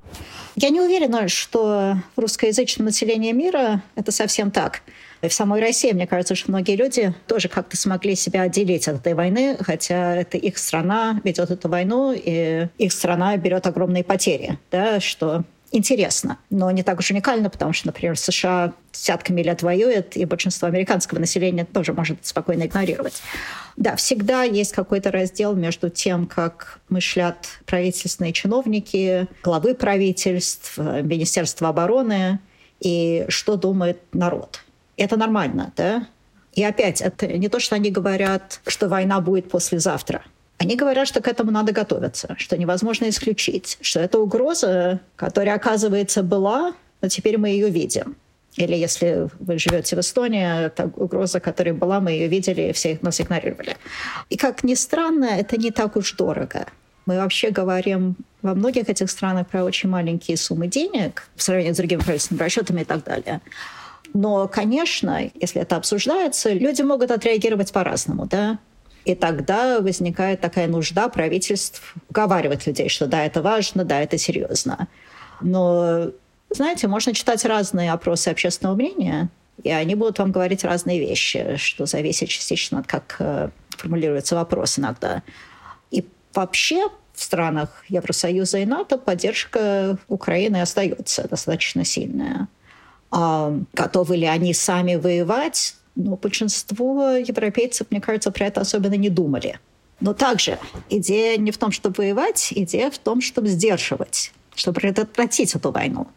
Я 0.55 0.69
не 0.69 0.81
уверена, 0.81 1.27
что 1.27 1.97
в 2.15 2.19
русскоязычном 2.19 2.85
населении 2.85 3.31
мира 3.31 3.83
это 3.95 4.11
совсем 4.11 4.51
так. 4.51 4.81
И 5.21 5.27
в 5.27 5.33
самой 5.33 5.61
России, 5.61 5.91
мне 5.91 6.07
кажется, 6.07 6.35
что 6.35 6.51
многие 6.51 6.75
люди 6.75 7.13
тоже 7.27 7.47
как-то 7.47 7.77
смогли 7.77 8.15
себя 8.15 8.43
отделить 8.43 8.87
от 8.87 8.97
этой 8.97 9.13
войны, 9.13 9.57
хотя 9.59 10.15
это 10.15 10.37
их 10.37 10.57
страна 10.57 11.21
ведет 11.23 11.51
эту 11.51 11.69
войну, 11.69 12.13
и 12.15 12.67
их 12.77 12.93
страна 12.93 13.35
берет 13.37 13.67
огромные 13.67 14.03
потери, 14.03 14.59
да, 14.71 14.99
что 14.99 15.43
интересно, 15.71 16.37
но 16.49 16.71
не 16.71 16.83
так 16.83 16.99
уж 16.99 17.11
уникально, 17.11 17.49
потому 17.49 17.73
что, 17.73 17.87
например, 17.87 18.17
США 18.17 18.73
десятками 18.91 19.41
лет 19.41 19.61
воюет, 19.63 20.15
и 20.15 20.25
большинство 20.25 20.67
американского 20.67 21.19
населения 21.19 21.65
тоже 21.65 21.93
может 21.93 22.25
спокойно 22.25 22.63
игнорировать. 22.63 23.21
Да, 23.75 23.95
всегда 23.95 24.43
есть 24.43 24.71
какой-то 24.71 25.11
раздел 25.11 25.55
между 25.55 25.89
тем, 25.89 26.25
как 26.25 26.79
мыслят 26.89 27.47
правительственные 27.65 28.33
чиновники, 28.33 29.27
главы 29.43 29.75
правительств, 29.75 30.77
Министерство 30.77 31.69
обороны, 31.69 32.39
и 32.79 33.25
что 33.27 33.55
думает 33.55 33.99
народ. 34.13 34.63
Это 34.97 35.15
нормально, 35.15 35.71
да? 35.75 36.07
И 36.53 36.63
опять, 36.63 37.01
это 37.01 37.27
не 37.27 37.49
то, 37.49 37.59
что 37.59 37.75
они 37.75 37.91
говорят, 37.91 38.61
что 38.65 38.89
война 38.89 39.21
будет 39.21 39.49
послезавтра. 39.49 40.23
Они 40.57 40.75
говорят, 40.75 41.07
что 41.07 41.21
к 41.21 41.27
этому 41.27 41.51
надо 41.51 41.71
готовиться, 41.71 42.35
что 42.37 42.57
невозможно 42.57 43.07
исключить, 43.09 43.77
что 43.81 43.99
это 43.99 44.17
угроза, 44.19 44.99
которая, 45.15 45.55
оказывается, 45.55 46.23
была, 46.23 46.73
но 47.01 47.09
теперь 47.09 47.37
мы 47.37 47.49
ее 47.49 47.69
видим. 47.69 48.15
Или 48.55 48.75
если 48.75 49.29
вы 49.39 49.59
живете 49.59 49.95
в 49.95 49.99
Эстонии, 49.99 50.65
это 50.65 50.91
угроза, 50.95 51.39
которая 51.39 51.75
была, 51.75 51.99
мы 51.99 52.11
ее 52.11 52.27
видели, 52.27 52.71
все 52.71 52.97
нас 53.03 53.21
игнорировали. 53.21 53.77
И 54.29 54.35
как 54.35 54.63
ни 54.63 54.73
странно, 54.73 55.25
это 55.25 55.57
не 55.57 55.69
так 55.69 55.95
уж 55.95 56.13
дорого. 56.13 56.65
Мы 57.05 57.17
вообще 57.17 57.51
говорим 57.51 58.15
во 58.41 58.55
многих 58.55 58.89
этих 58.89 59.11
странах 59.11 59.47
про 59.47 59.63
очень 59.63 59.89
маленькие 59.89 60.37
суммы 60.37 60.67
денег 60.67 61.29
в 61.35 61.43
сравнении 61.43 61.71
с 61.71 61.77
другими 61.77 62.01
правительственными 62.01 62.43
расчетами 62.43 62.81
и 62.81 62.85
так 62.85 63.03
далее. 63.03 63.41
Но, 64.17 64.47
конечно, 64.47 65.29
если 65.35 65.61
это 65.61 65.75
обсуждается, 65.75 66.51
люди 66.51 66.81
могут 66.81 67.11
отреагировать 67.11 67.71
по-разному, 67.71 68.25
да. 68.25 68.57
И 69.05 69.13
тогда 69.13 69.79
возникает 69.79 70.41
такая 70.41 70.67
нужда 70.67 71.07
правительств 71.07 71.93
уговаривать 72.09 72.65
людей, 72.65 72.89
что 72.89 73.05
да, 73.05 73.23
это 73.23 73.43
важно, 73.43 73.85
да, 73.85 74.01
это 74.01 74.17
серьезно. 74.17 74.87
Но, 75.39 76.07
знаете, 76.49 76.87
можно 76.87 77.13
читать 77.13 77.45
разные 77.45 77.91
опросы 77.91 78.29
общественного 78.29 78.73
мнения, 78.75 79.29
и 79.61 79.69
они 79.69 79.93
будут 79.93 80.17
вам 80.17 80.31
говорить 80.31 80.63
разные 80.63 80.99
вещи, 80.99 81.55
что 81.57 81.85
зависит 81.85 82.29
частично 82.29 82.79
от 82.79 82.87
как 82.87 83.17
э, 83.19 83.49
формулируется 83.69 84.33
вопрос 84.33 84.79
иногда. 84.79 85.21
И 85.91 86.03
вообще 86.33 86.87
в 87.13 87.21
странах 87.21 87.85
Евросоюза 87.87 88.57
и 88.57 88.65
НАТО 88.65 88.97
поддержка 88.97 89.99
Украины 90.07 90.59
остается 90.59 91.27
достаточно 91.27 91.85
сильная. 91.85 92.47
А 93.11 93.53
готовы 93.73 94.17
ли 94.17 94.25
они 94.25 94.53
сами 94.53 94.95
воевать? 94.95 95.75
Ну, 95.95 96.15
большинство 96.15 97.11
европейцев, 97.11 97.87
мне 97.89 98.01
кажется, 98.01 98.31
про 98.31 98.47
это 98.47 98.61
особенно 98.61 98.95
не 98.95 99.09
думали. 99.09 99.59
Но 99.99 100.13
также 100.13 100.59
идея 100.89 101.37
не 101.37 101.51
в 101.51 101.57
том, 101.57 101.71
чтобы 101.71 101.95
воевать, 101.97 102.53
идея 102.55 102.91
в 102.91 102.97
том, 102.99 103.21
чтобы 103.21 103.47
сдерживать, 103.47 104.31
чтобы 104.55 104.79
предотвратить 104.79 105.55
эту 105.55 105.71
войну. 105.71 106.07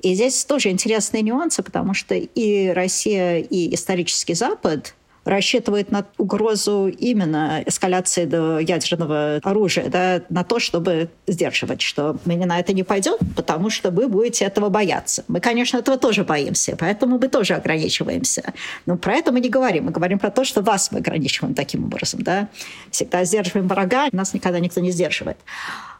И 0.00 0.14
здесь 0.14 0.44
тоже 0.44 0.70
интересные 0.70 1.22
нюансы, 1.22 1.62
потому 1.62 1.94
что 1.94 2.14
и 2.14 2.68
Россия, 2.68 3.38
и 3.38 3.74
исторический 3.74 4.34
Запад 4.34 4.94
рассчитывает 5.24 5.90
на 5.90 6.04
угрозу 6.18 6.88
именно 6.88 7.62
эскаляции 7.66 8.24
до 8.24 8.58
ядерного 8.58 9.40
оружия, 9.42 9.88
да, 9.88 10.22
на 10.28 10.44
то, 10.44 10.58
чтобы 10.58 11.10
сдерживать, 11.26 11.80
что 11.80 12.16
мы 12.24 12.36
на 12.36 12.58
это 12.58 12.72
не 12.72 12.82
пойдем, 12.82 13.16
потому 13.36 13.70
что 13.70 13.90
вы 13.90 14.08
будете 14.08 14.44
этого 14.44 14.68
бояться. 14.68 15.24
Мы, 15.28 15.40
конечно, 15.40 15.78
этого 15.78 15.96
тоже 15.96 16.24
боимся, 16.24 16.76
поэтому 16.78 17.18
мы 17.18 17.28
тоже 17.28 17.54
ограничиваемся. 17.54 18.52
Но 18.86 18.96
про 18.96 19.14
это 19.14 19.32
мы 19.32 19.40
не 19.40 19.48
говорим. 19.48 19.84
Мы 19.84 19.92
говорим 19.92 20.18
про 20.18 20.30
то, 20.30 20.44
что 20.44 20.62
вас 20.62 20.90
мы 20.90 20.98
ограничиваем 20.98 21.54
таким 21.54 21.84
образом. 21.84 22.22
Да? 22.22 22.48
Всегда 22.90 23.24
сдерживаем 23.24 23.68
врага, 23.68 24.08
нас 24.12 24.34
никогда 24.34 24.58
никто 24.58 24.80
не 24.80 24.90
сдерживает. 24.90 25.38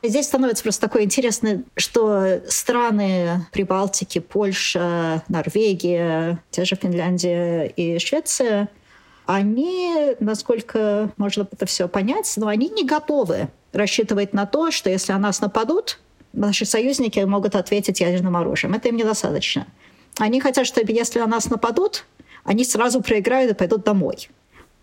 Здесь 0.02 0.26
становится 0.26 0.64
просто 0.64 0.80
такое 0.80 1.04
интересное, 1.04 1.62
что 1.76 2.40
страны 2.48 3.46
Прибалтики, 3.52 4.18
Польша, 4.18 5.22
Норвегия, 5.28 6.40
те 6.50 6.64
же 6.64 6.74
Финляндия 6.74 7.66
и 7.66 7.98
Швеция– 8.00 8.68
они, 9.26 10.16
насколько 10.20 11.10
можно 11.16 11.46
это 11.50 11.66
все 11.66 11.88
понять, 11.88 12.32
но 12.36 12.48
они 12.48 12.68
не 12.68 12.84
готовы 12.84 13.48
рассчитывать 13.72 14.32
на 14.32 14.46
то, 14.46 14.70
что 14.70 14.90
если 14.90 15.12
на 15.12 15.18
нас 15.18 15.40
нападут, 15.40 16.00
наши 16.32 16.64
союзники 16.64 17.20
могут 17.20 17.54
ответить 17.54 18.00
ядерным 18.00 18.36
оружием. 18.36 18.74
Это 18.74 18.88
им 18.88 18.96
недостаточно. 18.96 19.66
Они 20.18 20.40
хотят, 20.40 20.66
чтобы 20.66 20.92
если 20.92 21.20
на 21.20 21.26
нас 21.26 21.48
нападут, 21.48 22.04
они 22.44 22.64
сразу 22.64 23.00
проиграют 23.00 23.52
и 23.52 23.54
пойдут 23.54 23.84
домой. 23.84 24.28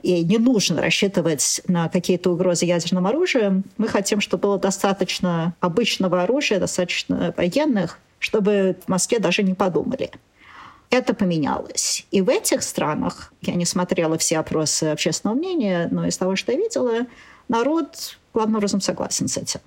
И 0.01 0.24
не 0.24 0.38
нужно 0.38 0.81
рассчитывать 0.81 1.62
на 1.67 1.89
какие-то 1.89 2.31
угрозы 2.31 2.65
ядерным 2.65 3.05
оружием. 3.05 3.65
Мы 3.77 3.89
хотим, 3.89 4.22
чтобы 4.22 4.43
было 4.43 4.58
достаточно 4.58 5.53
обычного 5.60 6.24
оружия, 6.24 6.60
достаточно 6.60 7.34
военных, 7.36 8.00
чтобы 8.17 8.77
в 8.86 8.88
Москве 8.88 9.19
даже 9.19 9.43
не 9.43 9.53
подумали 9.53 10.12
это 10.89 11.13
поменялось. 11.13 12.05
И 12.12 12.22
в 12.22 12.29
этих 12.29 12.63
странах, 12.63 13.31
я 13.41 13.55
не 13.55 13.65
смотрела 13.65 14.17
все 14.17 14.39
опросы 14.39 14.86
общественного 14.86 15.38
мнения, 15.38 15.88
но 15.91 16.08
из 16.08 16.17
того, 16.17 16.36
что 16.36 16.51
я 16.51 16.58
видела, 16.58 17.05
народ 17.48 18.17
главным 18.34 18.58
образом 18.58 18.81
согласен 18.81 19.27
с 19.27 19.38
этим. 19.38 19.60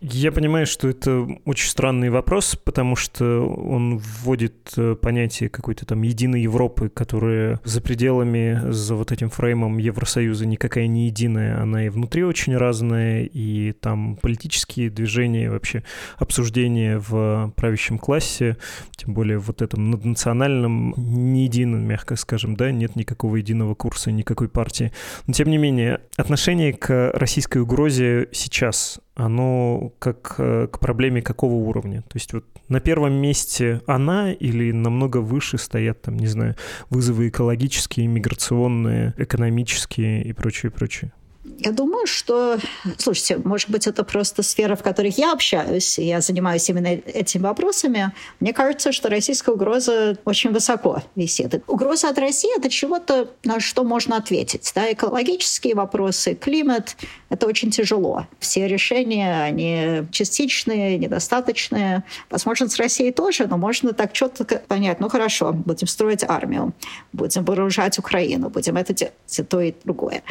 Я 0.00 0.32
понимаю, 0.32 0.66
что 0.66 0.88
это 0.88 1.26
очень 1.44 1.68
странный 1.68 2.10
вопрос, 2.10 2.56
потому 2.56 2.96
что 2.96 3.40
он 3.46 3.98
вводит 3.98 4.72
э, 4.76 4.94
понятие 4.94 5.48
какой-то 5.48 5.84
там 5.84 6.02
единой 6.02 6.42
Европы, 6.42 6.88
которая 6.88 7.60
за 7.64 7.80
пределами, 7.80 8.60
за 8.70 8.94
вот 8.94 9.12
этим 9.12 9.28
фреймом 9.30 9.78
Евросоюза 9.78 10.46
никакая 10.46 10.86
не 10.86 11.06
единая, 11.06 11.60
она 11.60 11.86
и 11.86 11.88
внутри 11.88 12.24
очень 12.24 12.56
разная, 12.56 13.24
и 13.24 13.72
там 13.72 14.16
политические 14.16 14.90
движения, 14.90 15.50
вообще 15.50 15.82
обсуждения 16.16 16.98
в 16.98 17.52
правящем 17.56 17.98
классе, 17.98 18.56
тем 18.96 19.12
более 19.14 19.38
вот 19.38 19.60
этом 19.60 19.90
наднациональном, 19.90 20.94
не 20.96 21.44
едином, 21.44 21.84
мягко 21.86 22.16
скажем, 22.16 22.56
да, 22.56 22.70
нет 22.70 22.96
никакого 22.96 23.36
единого 23.36 23.74
курса, 23.74 24.10
никакой 24.10 24.48
партии. 24.48 24.92
Но 25.26 25.32
тем 25.32 25.48
не 25.48 25.58
менее, 25.58 26.00
отношение 26.16 26.72
к 26.72 27.12
российской 27.14 27.58
угрозе 27.58 28.28
сейчас, 28.32 29.00
оно 29.16 29.92
как 29.98 30.34
э, 30.38 30.68
к 30.70 30.78
проблеме 30.78 31.22
какого 31.22 31.54
уровня? 31.54 32.02
То 32.02 32.14
есть 32.14 32.32
вот 32.32 32.44
на 32.68 32.80
первом 32.80 33.14
месте 33.14 33.80
она 33.86 34.32
или 34.32 34.70
намного 34.72 35.18
выше 35.18 35.58
стоят 35.58 36.02
там, 36.02 36.16
не 36.16 36.26
знаю, 36.26 36.54
вызовы 36.90 37.28
экологические, 37.28 38.06
миграционные, 38.06 39.14
экономические 39.16 40.22
и 40.22 40.32
прочее, 40.32 40.70
прочее? 40.70 41.12
Я 41.58 41.72
думаю, 41.72 42.06
что, 42.06 42.58
слушайте, 42.98 43.38
может 43.38 43.70
быть, 43.70 43.86
это 43.86 44.04
просто 44.04 44.42
сфера, 44.42 44.76
в 44.76 44.82
которой 44.82 45.12
я 45.16 45.32
общаюсь, 45.32 45.98
и 45.98 46.04
я 46.04 46.20
занимаюсь 46.20 46.68
именно 46.68 46.88
этими 46.88 47.42
вопросами. 47.42 48.12
Мне 48.40 48.52
кажется, 48.52 48.92
что 48.92 49.08
российская 49.08 49.52
угроза 49.52 50.18
очень 50.24 50.50
высоко 50.50 51.02
висит. 51.14 51.62
Угроза 51.66 52.10
от 52.10 52.18
России— 52.18 52.56
это 52.58 52.68
чего-то, 52.68 53.30
на 53.44 53.60
что 53.60 53.84
можно 53.84 54.16
ответить. 54.16 54.70
Да? 54.74 54.92
Экологические 54.92 55.74
вопросы, 55.74 56.34
климат— 56.34 56.96
это 57.30 57.46
очень 57.46 57.70
тяжело. 57.70 58.26
Все 58.38 58.68
решения, 58.68 59.42
они 59.42 60.06
частичные, 60.12 60.98
недостаточные. 60.98 62.04
Возможно, 62.30 62.68
с 62.68 62.76
Россией 62.76 63.12
тоже, 63.12 63.46
но 63.46 63.56
можно 63.56 63.92
так 63.92 64.12
четко 64.12 64.62
понять, 64.68 65.00
ну 65.00 65.08
хорошо, 65.08 65.52
будем 65.52 65.86
строить 65.86 66.22
армию, 66.22 66.74
будем 67.12 67.44
вооружать 67.44 67.98
Украину, 67.98 68.50
будем 68.50 68.76
это 68.76 68.92
делать, 68.92 69.14
и 69.38 69.42
то 69.42 69.60
и 69.60 69.74
другое. 69.84 70.22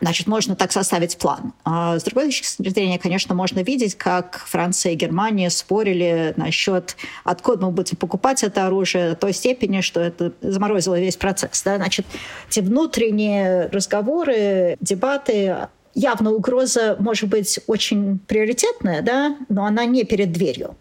Значит, 0.00 0.28
можно 0.28 0.49
так 0.56 0.72
составить 0.72 1.16
план. 1.18 1.52
А 1.64 1.98
с 1.98 2.04
другой 2.04 2.26
точки 2.26 2.46
зрения, 2.68 2.98
конечно, 2.98 3.34
можно 3.34 3.60
видеть, 3.60 3.96
как 3.96 4.44
Франция 4.46 4.92
и 4.92 4.96
Германия 4.96 5.50
спорили 5.50 6.34
насчет, 6.36 6.96
откуда 7.24 7.66
мы 7.66 7.72
будем 7.72 7.96
покупать 7.96 8.42
это 8.42 8.66
оружие, 8.66 9.10
до 9.10 9.16
той 9.16 9.32
степени, 9.32 9.80
что 9.80 10.00
это 10.00 10.32
заморозило 10.40 10.98
весь 10.98 11.16
процесс. 11.16 11.62
Да? 11.62 11.76
Значит, 11.76 12.06
эти 12.48 12.60
внутренние 12.60 13.66
разговоры, 13.66 14.76
дебаты, 14.80 15.68
явно 15.94 16.32
угроза 16.32 16.96
может 16.98 17.28
быть 17.28 17.60
очень 17.66 18.18
приоритетная, 18.18 19.02
да? 19.02 19.36
но 19.48 19.64
она 19.64 19.84
не 19.84 20.04
перед 20.04 20.32
дверью. 20.32 20.76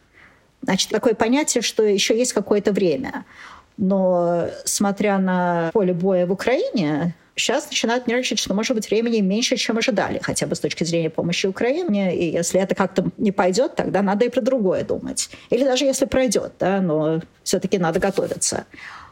Значит, 0.62 0.90
такое 0.90 1.14
понятие, 1.14 1.62
что 1.62 1.84
еще 1.84 2.18
есть 2.18 2.34
какое-то 2.34 2.72
время. 2.72 3.26
Но 3.78 4.48
смотря 4.66 5.18
на 5.18 5.70
поле 5.72 5.94
боя 5.94 6.26
в 6.26 6.32
Украине, 6.32 7.16
сейчас 7.40 7.70
начинают 7.70 8.08
нервничать, 8.08 8.40
что, 8.40 8.54
может 8.54 8.76
быть, 8.76 8.90
времени 8.90 9.22
меньше, 9.22 9.58
чем 9.58 9.78
ожидали, 9.78 10.20
хотя 10.22 10.46
бы 10.46 10.56
с 10.56 10.60
точки 10.60 10.84
зрения 10.84 11.10
помощи 11.10 11.48
Украине. 11.48 12.16
И 12.16 12.32
если 12.32 12.60
это 12.60 12.76
как-то 12.76 13.06
не 13.18 13.32
пойдет, 13.32 13.76
тогда 13.76 14.02
надо 14.02 14.26
и 14.26 14.30
про 14.30 14.42
другое 14.42 14.84
думать. 14.84 15.30
Или 15.50 15.64
даже 15.64 15.86
если 15.86 16.06
пройдет, 16.06 16.54
да, 16.60 16.82
но 16.82 17.22
все-таки 17.44 17.78
надо 17.78 18.00
готовиться. 18.00 18.66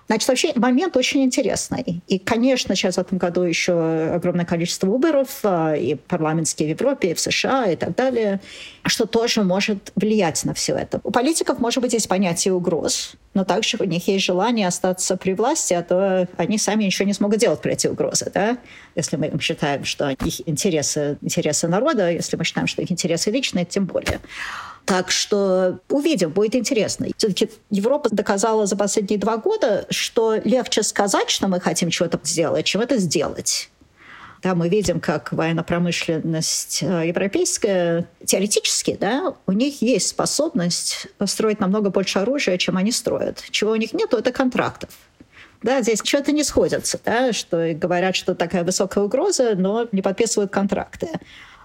Значит, 0.07 0.29
вообще 0.29 0.53
момент 0.55 0.95
очень 0.95 1.23
интересный. 1.23 2.01
И, 2.07 2.17
конечно, 2.17 2.75
сейчас 2.75 2.95
в 2.95 2.99
этом 2.99 3.17
году 3.17 3.41
еще 3.41 3.73
огромное 4.13 4.45
количество 4.45 4.87
выборов, 4.87 5.39
а, 5.43 5.73
и 5.75 5.95
парламентские 5.95 6.73
в 6.73 6.79
Европе, 6.79 7.11
и 7.11 7.13
в 7.13 7.19
США, 7.19 7.65
и 7.65 7.75
так 7.75 7.93
далее, 7.95 8.39
что 8.85 9.05
тоже 9.05 9.43
может 9.43 9.91
влиять 9.95 10.45
на 10.45 10.53
все 10.53 10.75
это. 10.75 11.01
У 11.03 11.11
политиков, 11.11 11.59
может 11.59 11.81
быть, 11.81 11.91
есть 11.91 12.07
понятие 12.07 12.53
угроз, 12.53 13.15
но 13.33 13.43
также 13.43 13.77
у 13.79 13.83
них 13.83 14.07
есть 14.07 14.23
желание 14.23 14.67
остаться 14.67 15.17
при 15.17 15.33
власти, 15.33 15.73
а 15.73 15.83
то 15.83 16.27
они 16.37 16.57
сами 16.57 16.85
ничего 16.85 17.05
не 17.05 17.13
смогут 17.13 17.39
делать 17.39 17.61
про 17.61 17.71
эти 17.71 17.87
угрозы. 17.87 18.31
Да? 18.33 18.57
Если 18.95 19.17
мы 19.17 19.31
считаем, 19.41 19.83
что 19.83 20.09
их 20.09 20.47
интересы, 20.47 21.17
интересы 21.21 21.67
народа, 21.67 22.09
если 22.09 22.37
мы 22.37 22.45
считаем, 22.45 22.67
что 22.67 22.81
их 22.81 22.91
интересы 22.91 23.29
личные, 23.29 23.65
тем 23.65 23.85
более. 23.85 24.21
Так 24.87 25.11
что 25.11 25.79
увидим, 25.89 26.29
будет 26.29 26.55
интересно. 26.55 27.07
Все-таки 27.17 27.49
Европа 27.69 28.07
доказала 28.09 28.65
за 28.65 28.77
последние 28.77 29.19
два 29.19 29.35
года, 29.35 29.85
что 29.89 30.35
легче 30.45 30.81
сказать, 30.81 31.29
что 31.29 31.49
мы 31.49 31.59
хотим 31.59 31.89
чего-то 31.89 32.17
сделать, 32.23 32.65
чем 32.65 32.79
это 32.79 32.95
сделать. 32.95 33.69
Да, 34.43 34.55
мы 34.55 34.69
видим, 34.69 35.01
как 35.01 35.33
военно-промышленность 35.33 36.83
э, 36.83 37.07
европейская 37.07 38.07
теоретически, 38.25 38.95
да, 38.97 39.33
у 39.45 39.51
них 39.51 39.81
есть 39.81 40.07
способность 40.07 41.07
строить 41.25 41.59
намного 41.59 41.89
больше 41.89 42.19
оружия, 42.19 42.57
чем 42.57 42.77
они 42.77 42.93
строят. 42.93 43.43
Чего 43.49 43.71
у 43.71 43.75
них 43.75 43.91
нет, 43.91 44.13
это 44.13 44.31
контрактов. 44.31 44.91
Да, 45.63 45.81
здесь 45.81 45.99
что-то 46.01 46.31
не 46.31 46.45
сходится, 46.45 46.97
да, 47.03 47.33
что 47.33 47.73
говорят, 47.73 48.15
что 48.15 48.35
такая 48.35 48.63
высокая 48.63 49.03
угроза, 49.03 49.55
но 49.55 49.85
не 49.91 50.01
подписывают 50.01 50.49
контракты. 50.49 51.09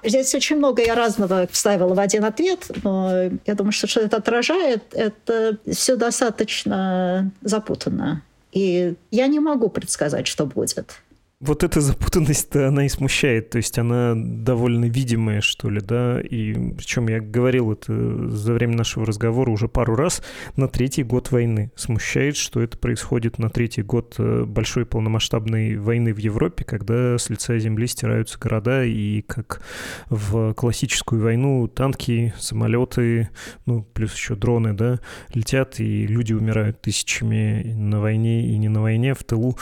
Здесь 0.04 0.34
очень 0.34 0.56
много 0.56 0.82
я 0.82 0.94
разного 0.94 1.46
вставила 1.50 1.94
в 1.94 2.00
один 2.00 2.24
ответ, 2.24 2.66
но 2.82 3.30
я 3.46 3.54
думаю, 3.54 3.72
что 3.72 3.86
что 3.86 4.00
это 4.00 4.16
отражает, 4.16 4.82
это 4.92 5.58
все 5.70 5.96
достаточно 5.96 7.30
запутанно. 7.42 8.22
И 8.52 8.94
я 9.10 9.26
не 9.28 9.40
могу 9.40 9.68
предсказать, 9.68 10.26
что 10.26 10.46
будет. 10.46 10.94
Вот 11.42 11.64
эта 11.64 11.80
запутанность-то 11.80 12.68
она 12.68 12.86
и 12.86 12.88
смущает, 12.88 13.50
то 13.50 13.56
есть 13.56 13.76
она 13.76 14.14
довольно 14.14 14.84
видимая, 14.84 15.40
что 15.40 15.70
ли, 15.70 15.80
да, 15.80 16.20
и 16.20 16.72
причем 16.74 17.08
я 17.08 17.18
говорил 17.18 17.72
это 17.72 18.28
за 18.28 18.52
время 18.52 18.76
нашего 18.76 19.04
разговора 19.04 19.50
уже 19.50 19.66
пару 19.66 19.96
раз, 19.96 20.22
на 20.54 20.68
третий 20.68 21.02
год 21.02 21.32
войны. 21.32 21.72
Смущает, 21.74 22.36
что 22.36 22.62
это 22.62 22.78
происходит 22.78 23.40
на 23.40 23.50
третий 23.50 23.82
год 23.82 24.14
э, 24.18 24.44
большой 24.44 24.86
полномасштабной 24.86 25.78
войны 25.78 26.14
в 26.14 26.18
Европе, 26.18 26.62
когда 26.62 27.18
с 27.18 27.28
лица 27.28 27.58
земли 27.58 27.88
стираются 27.88 28.38
города, 28.38 28.84
и 28.84 29.22
как 29.22 29.62
в 30.10 30.54
классическую 30.54 31.22
войну 31.22 31.66
танки, 31.66 32.32
самолеты, 32.38 33.30
ну, 33.66 33.82
плюс 33.82 34.14
еще 34.14 34.36
дроны, 34.36 34.74
да, 34.74 35.00
летят, 35.34 35.80
и 35.80 36.06
люди 36.06 36.34
умирают 36.34 36.82
тысячами 36.82 37.74
на 37.76 38.00
войне 38.00 38.46
и 38.46 38.56
не 38.58 38.68
на 38.68 38.80
войне, 38.80 39.14
в 39.14 39.24
тылу. 39.24 39.58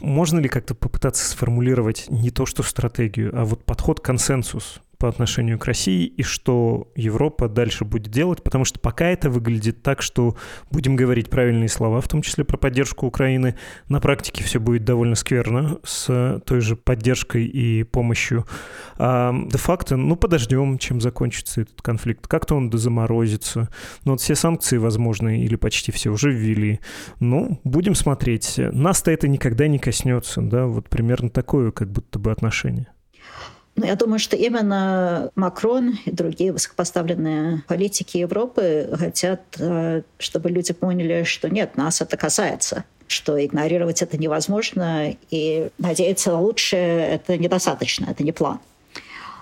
Можно 0.00 0.38
ли 0.38 0.48
как-то 0.48 0.74
попытаться 0.86 1.28
сформулировать 1.28 2.06
не 2.08 2.30
то 2.30 2.46
что 2.46 2.62
стратегию, 2.62 3.36
а 3.36 3.44
вот 3.44 3.64
подход 3.64 3.98
консенсус 3.98 4.80
отношению 5.08 5.58
к 5.58 5.64
России 5.66 6.06
и 6.06 6.22
что 6.22 6.90
Европа 6.96 7.48
дальше 7.48 7.84
будет 7.84 8.10
делать, 8.10 8.42
потому 8.42 8.64
что 8.64 8.78
пока 8.78 9.06
это 9.06 9.30
выглядит 9.30 9.82
так, 9.82 10.02
что 10.02 10.36
будем 10.70 10.96
говорить 10.96 11.30
правильные 11.30 11.68
слова, 11.68 12.00
в 12.00 12.08
том 12.08 12.22
числе 12.22 12.44
про 12.44 12.56
поддержку 12.56 13.06
Украины, 13.06 13.56
на 13.88 14.00
практике 14.00 14.44
все 14.44 14.60
будет 14.60 14.84
довольно 14.84 15.14
скверно 15.14 15.78
с 15.84 16.40
той 16.46 16.60
же 16.60 16.76
поддержкой 16.76 17.46
и 17.46 17.82
помощью. 17.82 18.46
А 18.98 19.32
де-факто, 19.32 19.96
ну, 19.96 20.16
подождем, 20.16 20.78
чем 20.78 21.00
закончится 21.00 21.62
этот 21.62 21.82
конфликт. 21.82 22.26
Как-то 22.26 22.54
он 22.54 22.70
дозаморозится. 22.70 23.68
Ну, 24.04 24.12
вот 24.12 24.20
все 24.20 24.34
санкции 24.34 24.76
возможные 24.76 25.44
или 25.44 25.56
почти 25.56 25.92
все 25.92 26.10
уже 26.10 26.32
ввели. 26.32 26.80
Ну, 27.20 27.60
будем 27.64 27.94
смотреть. 27.94 28.54
Нас-то 28.56 29.10
это 29.10 29.28
никогда 29.28 29.68
не 29.68 29.78
коснется, 29.78 30.40
да, 30.42 30.66
вот 30.66 30.88
примерно 30.88 31.30
такое 31.30 31.70
как 31.70 31.90
будто 31.90 32.18
бы 32.18 32.30
отношение. 32.30 32.88
Но 33.76 33.84
я 33.86 33.94
думаю, 33.94 34.18
что 34.18 34.36
именно 34.36 35.30
Макрон 35.34 35.98
и 36.06 36.10
другие 36.10 36.52
высокопоставленные 36.52 37.62
политики 37.68 38.16
Европы 38.16 38.88
хотят, 38.98 39.42
э, 39.58 40.02
чтобы 40.18 40.50
люди 40.50 40.72
поняли, 40.72 41.24
что 41.24 41.48
нет, 41.48 41.76
нас 41.76 42.00
это 42.00 42.16
касается 42.16 42.84
что 43.08 43.44
игнорировать 43.44 44.02
это 44.02 44.18
невозможно, 44.18 45.16
и 45.30 45.70
надеяться 45.78 46.32
на 46.32 46.40
лучшее— 46.40 47.06
это 47.10 47.38
недостаточно, 47.38 48.06
это 48.10 48.24
не 48.24 48.32
план. 48.32 48.58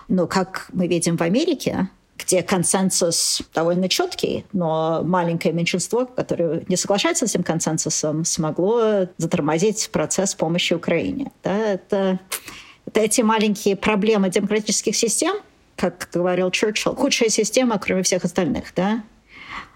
Но 0.08 0.26
как 0.26 0.66
мы 0.72 0.86
видим 0.86 1.16
в 1.16 1.22
Америке, 1.22 1.88
где 2.18 2.42
консенсус 2.42 3.42
довольно 3.54 3.88
четкий, 3.88 4.44
но 4.52 5.02
маленькое 5.02 5.54
меньшинство, 5.54 6.06
которое 6.06 6.62
не 6.68 6.76
соглашается 6.76 7.26
с 7.26 7.30
этим 7.30 7.42
консенсусом, 7.42 8.24
смогло 8.24 9.08
затормозить 9.16 9.90
процесс 9.90 10.34
помощи 10.34 10.74
Украине. 10.74 11.32
Да, 11.42 11.56
это 11.56 12.20
эти 12.96 13.20
маленькие 13.20 13.76
проблемы 13.76 14.30
демократических 14.30 14.96
систем, 14.96 15.36
как 15.76 16.08
говорил 16.12 16.50
Черчилль, 16.50 16.94
худшая 16.94 17.28
система, 17.28 17.78
кроме 17.78 18.02
всех 18.02 18.24
остальных, 18.24 18.72
да? 18.74 19.02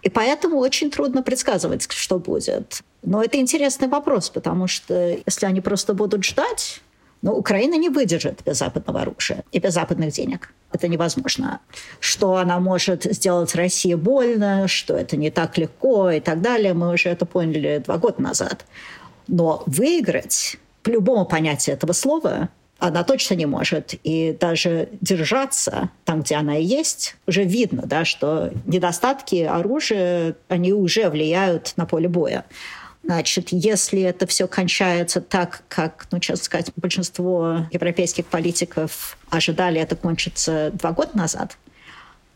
И 0.02 0.10
поэтому 0.10 0.58
очень 0.58 0.90
трудно 0.90 1.22
предсказывать, 1.22 1.90
что 1.90 2.18
будет. 2.18 2.82
Но 3.02 3.22
это 3.22 3.38
интересный 3.38 3.88
вопрос, 3.88 4.30
потому 4.30 4.66
что 4.66 5.18
если 5.26 5.46
они 5.46 5.60
просто 5.60 5.94
будут 5.94 6.24
ждать, 6.24 6.80
ну, 7.20 7.32
Украина 7.32 7.74
не 7.74 7.88
выдержит 7.88 8.42
без 8.44 8.58
западного 8.58 9.02
оружия 9.02 9.44
и 9.50 9.58
без 9.58 9.74
западных 9.74 10.12
денег. 10.12 10.52
Это 10.72 10.86
невозможно. 10.86 11.60
Что 11.98 12.36
она 12.36 12.60
может 12.60 13.04
сделать 13.04 13.54
России 13.56 13.94
больно, 13.94 14.68
что 14.68 14.94
это 14.94 15.16
не 15.16 15.30
так 15.30 15.58
легко 15.58 16.10
и 16.10 16.20
так 16.20 16.40
далее, 16.40 16.74
мы 16.74 16.92
уже 16.92 17.08
это 17.08 17.26
поняли 17.26 17.82
два 17.84 17.98
года 17.98 18.22
назад. 18.22 18.64
Но 19.26 19.64
выиграть, 19.66 20.58
по 20.84 20.90
любому 20.90 21.26
понятию 21.26 21.74
этого 21.74 21.92
слова, 21.92 22.50
она 22.78 23.02
точно 23.02 23.34
не 23.34 23.46
может. 23.46 23.94
И 24.04 24.36
даже 24.38 24.88
держаться 25.00 25.90
там, 26.04 26.22
где 26.22 26.36
она 26.36 26.58
и 26.58 26.64
есть, 26.64 27.16
уже 27.26 27.44
видно, 27.44 27.82
да, 27.86 28.04
что 28.04 28.52
недостатки 28.66 29.42
оружия, 29.42 30.36
они 30.48 30.72
уже 30.72 31.08
влияют 31.08 31.74
на 31.76 31.86
поле 31.86 32.08
боя. 32.08 32.44
Значит, 33.02 33.48
если 33.50 34.02
это 34.02 34.26
все 34.26 34.46
кончается 34.46 35.20
так, 35.20 35.62
как, 35.68 36.06
ну, 36.10 36.20
честно 36.20 36.44
сказать, 36.44 36.70
большинство 36.76 37.66
европейских 37.72 38.26
политиков 38.26 39.16
ожидали 39.30 39.80
это 39.80 39.96
кончится 39.96 40.70
два 40.72 40.92
года 40.92 41.16
назад, 41.16 41.56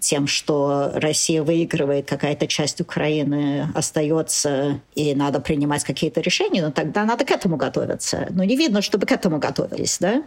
тем, 0.02 0.26
что 0.26 0.90
Россия 0.94 1.42
выигрывает, 1.42 2.08
какая-то 2.08 2.46
часть 2.46 2.80
Украины 2.80 3.68
остается, 3.74 4.80
и 4.94 5.14
надо 5.14 5.40
принимать 5.40 5.84
какие-то 5.84 6.20
решения, 6.20 6.62
но 6.62 6.70
тогда 6.70 7.04
надо 7.04 7.24
к 7.24 7.30
этому 7.30 7.56
готовиться. 7.56 8.26
Но 8.30 8.44
не 8.44 8.56
видно, 8.56 8.82
чтобы 8.82 9.06
к 9.06 9.12
этому 9.12 9.38
готовились, 9.38 9.98
да? 9.98 10.22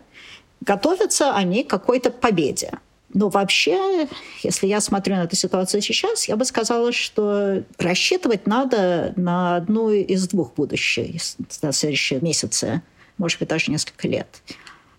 Готовятся 0.62 1.36
они 1.36 1.64
к 1.64 1.70
какой-то 1.70 2.10
победе. 2.10 2.72
Но 3.14 3.30
вообще, 3.30 4.08
если 4.44 4.68
я 4.68 4.82
смотрю 4.82 5.16
на 5.16 5.24
эту 5.24 5.36
ситуацию 5.36 5.82
сейчас, 5.82 6.28
я 6.28 6.36
бы 6.36 6.44
сказала, 6.44 6.92
что 6.92 7.64
рассчитывать 7.78 8.48
надо 8.48 9.14
на 9.16 9.56
одну 9.58 9.90
из 9.90 10.28
двух 10.28 10.54
будущих, 10.56 11.22
на 11.62 11.72
следующие 11.72 12.20
месяцы, 12.20 12.82
может 13.18 13.40
быть, 13.40 13.50
даже 13.50 13.72
несколько 13.72 14.08
лет. 14.08 14.28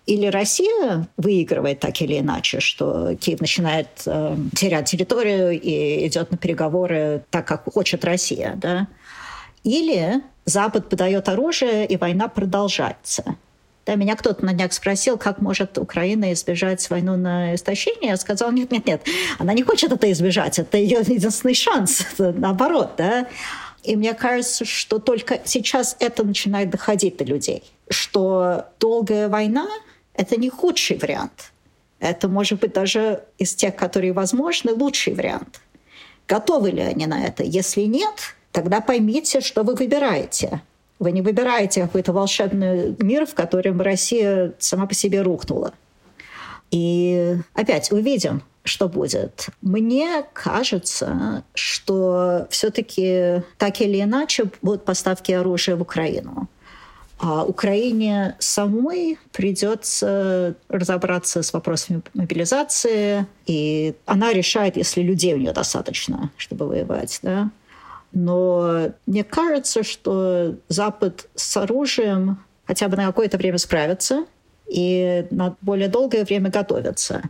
Или 0.07 0.27
Россия 0.27 1.09
выигрывает 1.17 1.81
так 1.81 2.01
или 2.01 2.21
иначе, 2.21 2.61
что 2.61 3.17
Киев 3.17 3.41
начинает 3.41 3.89
э, 4.07 4.37
терять 4.55 4.89
территорию 4.89 5.61
и 5.61 6.07
идет 6.07 6.31
на 6.31 6.37
переговоры 6.37 7.25
так, 7.31 7.47
как 7.47 7.65
хочет 7.73 8.05
Россия, 8.05 8.55
да? 8.57 8.87
Или 9.65 10.23
Запад 10.45 10.89
подает 10.89 11.29
оружие, 11.29 11.87
и 11.87 11.97
война 11.97 12.29
продолжается. 12.29 13.37
Да, 13.85 13.97
меня 13.97 14.15
кто-то 14.15 14.45
на 14.45 14.53
днях 14.53 14.73
спросил, 14.73 15.19
как 15.19 15.41
может 15.41 15.77
Украина 15.77 16.33
избежать 16.33 16.89
войну 16.89 17.17
на 17.17 17.57
истощение. 17.57 18.11
Я 18.11 18.17
сказала, 18.17 18.53
нет, 18.53 18.71
нет, 18.71 18.87
нет, 18.87 19.03
она 19.39 19.53
не 19.55 19.65
хочет 19.65 19.91
это 19.91 20.11
избежать, 20.13 20.61
это 20.61 20.79
ее 20.79 20.99
единственный 21.01 21.55
шанс, 21.55 22.05
наоборот, 22.19 22.93
да. 22.97 23.27
И 23.83 23.97
мне 23.97 24.15
кажется, 24.15 24.65
что 24.65 24.99
только 25.01 25.41
сейчас 25.45 25.97
это 25.99 26.25
начинает 26.25 26.71
доходить 26.71 27.17
до 27.17 27.25
людей, 27.25 27.65
что 27.89 28.67
долгая 28.79 29.29
война 29.29 29.69
это 30.17 30.37
не 30.37 30.51
худший 30.51 30.99
вариант. 30.99 31.53
Это 31.99 32.29
может 32.29 32.61
быть 32.61 32.73
даже 32.73 33.25
из 33.39 33.55
тех, 33.55 33.75
которые 33.77 34.13
возможны, 34.13 34.73
лучший 34.73 35.15
вариант. 35.15 35.61
Готовы 36.29 36.71
ли 36.71 36.83
они 36.83 37.07
на 37.07 37.25
это? 37.25 37.43
Если 37.45 37.83
нет, 37.83 38.35
тогда 38.53 38.81
поймите, 38.81 39.41
что 39.41 39.63
вы 39.63 39.75
выбираете. 39.75 40.61
Вы 40.99 41.13
не 41.13 41.23
выбираете 41.23 41.83
какой-то 41.83 42.13
волшебный 42.13 42.97
мир, 42.99 43.27
в 43.27 43.35
котором 43.35 43.81
Россия 43.81 44.55
сама 44.59 44.87
по 44.87 44.95
себе 44.95 45.23
рухнула. 45.23 45.73
И 46.71 47.37
опять 47.55 47.93
увидим, 47.93 48.43
что 48.65 48.89
будет. 48.89 49.49
Мне 49.63 50.25
кажется, 50.33 51.45
что 51.55 52.47
все-таки 52.51 53.43
так 53.59 53.81
или 53.81 54.03
иначе 54.03 54.51
будут 54.63 54.85
поставки 54.85 55.33
оружия 55.33 55.77
в 55.77 55.83
Украину. 55.83 56.49
А 57.19 57.45
Украине 57.45 58.37
самой 58.39 59.19
придется 59.33 60.55
разобраться 60.69 61.43
с 61.43 61.53
вопросами 61.53 62.03
мобилизации, 62.13 63.27
и 63.47 63.95
она 64.05 64.33
решает, 64.35 64.77
если 64.77 65.01
людей 65.01 65.35
у 65.35 65.39
нее 65.39 65.53
достаточно, 65.53 66.31
чтобы 66.37 66.69
воевать. 66.69 67.19
Да? 67.23 67.51
Но 68.13 68.91
мне 69.07 69.25
кажется, 69.25 69.83
что 69.83 70.57
Запад 70.69 71.29
с 71.35 71.57
оружием 71.57 72.39
хотя 72.67 72.89
бы 72.89 72.97
на 72.97 73.07
какое-то 73.07 73.39
время 73.39 73.59
справится 73.59 74.27
и 74.67 75.27
на 75.31 75.57
более 75.63 75.89
долгое 75.89 76.25
время 76.25 76.51
готовится. 76.51 77.23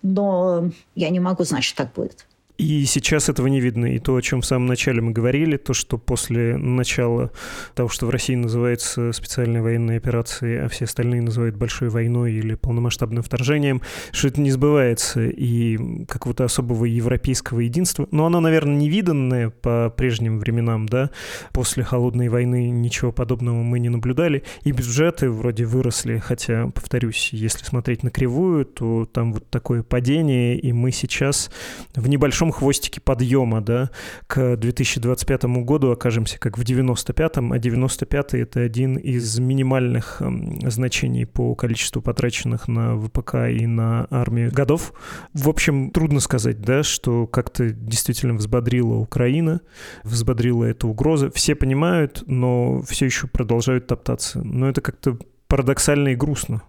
Но 0.00 0.70
я 0.94 1.10
не 1.10 1.20
могу 1.20 1.44
знать, 1.44 1.64
что 1.64 1.84
так 1.84 1.92
будет. 1.92 2.26
И 2.62 2.84
сейчас 2.84 3.28
этого 3.28 3.48
не 3.48 3.60
видно. 3.60 3.86
И 3.86 3.98
то, 3.98 4.14
о 4.14 4.22
чем 4.22 4.40
в 4.40 4.46
самом 4.46 4.66
начале 4.66 5.02
мы 5.02 5.10
говорили, 5.10 5.56
то, 5.56 5.74
что 5.74 5.98
после 5.98 6.56
начала 6.56 7.32
того, 7.74 7.88
что 7.88 8.06
в 8.06 8.10
России 8.10 8.36
называется 8.36 9.10
специальной 9.10 9.60
военной 9.60 9.96
операцией, 9.96 10.58
а 10.58 10.68
все 10.68 10.84
остальные 10.84 11.22
называют 11.22 11.56
большой 11.56 11.88
войной 11.88 12.34
или 12.34 12.54
полномасштабным 12.54 13.24
вторжением, 13.24 13.82
что 14.12 14.28
это 14.28 14.40
не 14.40 14.52
сбывается. 14.52 15.26
И 15.26 16.04
какого-то 16.04 16.44
особого 16.44 16.84
европейского 16.84 17.58
единства, 17.58 18.06
но 18.12 18.26
оно, 18.26 18.38
наверное, 18.38 18.76
невиданное 18.76 19.50
по 19.50 19.90
прежним 19.90 20.38
временам, 20.38 20.88
да, 20.88 21.10
после 21.52 21.82
холодной 21.82 22.28
войны 22.28 22.70
ничего 22.70 23.10
подобного 23.10 23.56
мы 23.56 23.80
не 23.80 23.88
наблюдали. 23.88 24.44
И 24.62 24.70
бюджеты 24.70 25.30
вроде 25.30 25.64
выросли, 25.64 26.18
хотя, 26.18 26.68
повторюсь, 26.68 27.30
если 27.32 27.64
смотреть 27.64 28.04
на 28.04 28.10
кривую, 28.10 28.66
то 28.66 29.04
там 29.04 29.32
вот 29.32 29.50
такое 29.50 29.82
падение, 29.82 30.56
и 30.56 30.72
мы 30.72 30.92
сейчас 30.92 31.50
в 31.96 32.08
небольшом 32.08 32.51
хвостике 32.52 33.00
подъема, 33.00 33.60
да, 33.60 33.90
к 34.26 34.56
2025 34.56 35.44
году 35.44 35.90
окажемся 35.90 36.38
как 36.38 36.58
в 36.58 36.62
95-м, 36.62 37.52
а 37.52 37.58
95-й— 37.58 38.40
это 38.42 38.60
один 38.60 38.96
из 38.96 39.38
минимальных 39.38 40.20
эм, 40.20 40.58
значений 40.70 41.26
по 41.26 41.54
количеству 41.54 42.02
потраченных 42.02 42.68
на 42.68 42.96
ВПК 42.96 43.34
и 43.50 43.66
на 43.66 44.06
армию 44.10 44.52
годов. 44.52 44.92
В 45.32 45.48
общем, 45.48 45.90
трудно 45.90 46.20
сказать, 46.20 46.60
да, 46.60 46.82
что 46.82 47.26
как-то 47.26 47.70
действительно 47.70 48.34
взбодрила 48.34 48.94
Украина, 48.94 49.60
взбодрила 50.04 50.64
эта 50.64 50.86
угроза. 50.86 51.30
Все 51.30 51.54
понимают, 51.54 52.22
но 52.26 52.82
все 52.82 53.06
еще 53.06 53.26
продолжают 53.26 53.86
топтаться. 53.86 54.42
Но 54.42 54.68
это 54.68 54.80
как-то 54.80 55.18
парадоксально 55.48 56.08
и 56.08 56.14
грустно. 56.14 56.62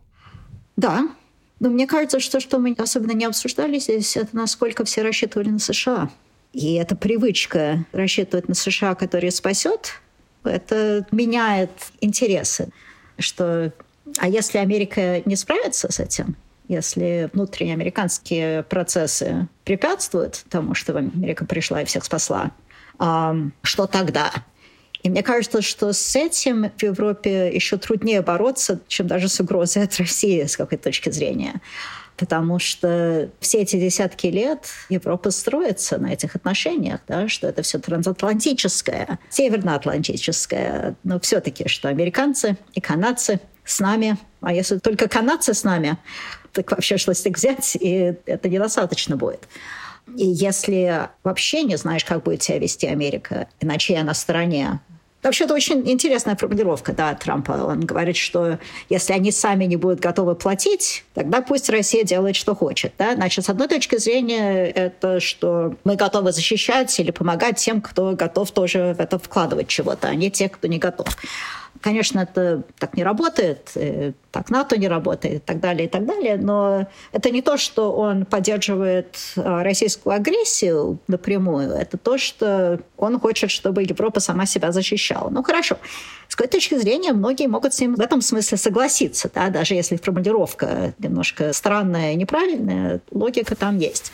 Да, 0.76 1.08
но 1.60 1.70
мне 1.70 1.88
кажется, 1.88 2.20
что 2.20 2.40
что 2.40 2.60
мы 2.60 2.76
особенно 2.78 3.14
не 3.14 3.26
обсуждали 3.26 3.80
здесь, 3.80 4.18
это 4.18 4.36
насколько 4.36 4.84
все 4.86 5.02
рассчитывали 5.02 5.50
на 5.50 5.60
США. 5.60 6.10
И 6.52 6.76
эта 6.76 6.96
привычка 6.96 7.86
рассчитывать 7.92 8.48
на 8.48 8.56
США, 8.56 8.96
который 8.96 9.32
спасет, 9.32 10.02
это 10.44 11.08
меняет 11.12 11.72
интересы. 12.02 12.70
Что, 13.18 13.72
а 14.18 14.28
если 14.28 14.58
Америка 14.58 15.22
не 15.26 15.36
справится 15.36 15.92
с 15.92 16.00
этим, 16.00 16.36
если 16.68 17.30
внутренние 17.34 17.74
американские 17.74 18.64
процессы 18.64 19.48
препятствуют 19.64 20.46
тому, 20.50 20.76
что 20.76 20.98
Америка 20.98 21.46
пришла 21.46 21.82
и 21.82 21.86
всех 21.86 22.04
спасла, 22.06 22.52
что 22.98 23.88
тогда? 23.88 24.32
И 25.04 25.10
мне 25.10 25.22
кажется, 25.22 25.62
что 25.62 25.92
с 25.92 26.16
этим 26.16 26.72
в 26.78 26.82
Европе 26.82 27.54
еще 27.54 27.78
труднее 27.78 28.22
бороться, 28.22 28.80
чем 28.88 29.08
даже 29.08 29.28
с 29.28 29.40
угрозой 29.40 29.84
от 29.84 29.98
России 29.98 30.44
с 30.44 30.56
какой-то 30.56 30.86
точки 30.86 31.10
зрения. 31.10 31.62
Потому 32.16 32.58
что 32.60 33.30
все 33.40 33.64
эти 33.64 33.76
десятки 33.76 34.28
лет 34.28 34.68
Европа 34.88 35.32
строится 35.32 35.98
на 35.98 36.14
этих 36.14 36.36
отношениях, 36.36 37.02
да, 37.08 37.28
что 37.28 37.48
это 37.48 37.64
все 37.64 37.80
трансатлантическое, 37.80 39.20
северноатлантическое, 39.30 40.96
но 41.04 41.20
все-таки, 41.20 41.68
что 41.68 41.90
американцы 41.90 42.56
и 42.74 42.80
канадцы 42.80 43.40
с 43.66 43.80
нами, 43.80 44.18
а 44.42 44.54
если 44.54 44.78
только 44.78 45.10
канадцы 45.10 45.54
с 45.54 45.64
нами, 45.64 45.98
так 46.54 46.70
вообще 46.72 46.98
что 46.98 47.14
с 47.14 47.26
них 47.26 47.36
взять, 47.36 47.76
и 47.80 48.14
это 48.26 48.48
недостаточно 48.48 49.18
будет. 49.18 49.48
И 50.16 50.26
если 50.26 51.10
вообще 51.24 51.64
не 51.64 51.78
знаешь, 51.78 52.06
как 52.06 52.24
будет 52.24 52.44
себя 52.44 52.60
вести 52.60 52.88
Америка, 52.88 53.48
я 53.62 54.04
на 54.04 54.14
стороне 54.14 54.80
Вообще, 55.24 55.46
это 55.46 55.54
очень 55.54 55.90
интересная 55.90 56.36
формулировка 56.36 56.92
да, 56.92 57.14
Трампа. 57.16 57.54
Он 57.54 57.80
говорит, 57.80 58.18
что 58.18 58.60
если 58.90 59.14
они 59.14 59.32
сами 59.32 59.64
не 59.64 59.78
будут 59.78 60.02
готовы 60.02 60.36
платить, 60.36 61.06
тогда 61.14 61.42
пусть 61.42 61.70
Россия 61.70 62.04
делает, 62.04 62.36
что 62.36 62.54
хочет. 62.54 62.94
Да? 62.98 63.16
Значит, 63.16 63.46
с 63.46 63.50
одной 63.50 63.70
точки 63.70 63.98
зрения, 63.98 64.66
это 64.66 65.22
что 65.22 65.76
мы 65.86 65.96
готовы 65.96 66.34
защищать 66.34 67.00
или 67.00 67.12
помогать 67.12 67.56
тем, 67.58 67.80
кто 67.82 68.12
готов 68.12 68.52
тоже 68.52 68.96
в 68.98 69.00
это 69.00 69.18
вкладывать 69.18 69.70
чего-то, 69.70 70.10
а 70.10 70.16
не 70.16 70.30
те, 70.30 70.50
кто 70.50 70.68
не 70.68 70.78
готов. 70.78 71.08
Конечно, 71.84 72.22
это 72.22 72.64
так 72.80 72.96
не 72.96 73.04
работает, 73.04 73.72
э, 73.76 74.14
так 74.32 74.50
НАТО 74.50 74.78
не 74.78 74.88
работает 74.88 75.36
и 75.36 75.40
так 75.40 75.60
далее, 75.60 75.88
и 75.88 75.90
так 75.90 76.06
далее, 76.06 76.38
но 76.38 76.88
это 77.12 77.30
не 77.30 77.42
то, 77.42 77.58
что 77.58 77.92
он 77.92 78.26
поддерживает 78.26 79.18
а, 79.36 79.64
российскую 79.64 80.16
агрессию 80.16 81.00
напрямую, 81.10 81.72
это 81.72 81.98
то, 81.98 82.18
что 82.18 82.80
он 82.96 83.20
хочет, 83.20 83.52
чтобы 83.52 83.84
Европа 83.84 84.22
сама 84.22 84.46
себя 84.46 84.72
защищала. 84.72 85.30
Ну, 85.30 85.44
хорошо. 85.44 85.76
С 86.30 86.38
какой 86.38 86.50
точки 86.50 86.76
зрения 86.76 87.12
многие 87.12 87.48
могут 87.48 87.74
с 87.74 87.82
ним 87.82 87.96
в 87.96 88.00
этом 88.00 88.22
смысле 88.22 88.58
согласиться, 88.58 89.30
да, 89.36 89.50
даже 89.50 89.74
если 89.74 89.98
формулировка 89.98 90.94
немножко 91.00 91.52
странная 91.52 92.14
и 92.14 92.16
неправильная, 92.16 93.02
логика 93.12 93.58
там 93.58 93.78
есть. 93.78 94.14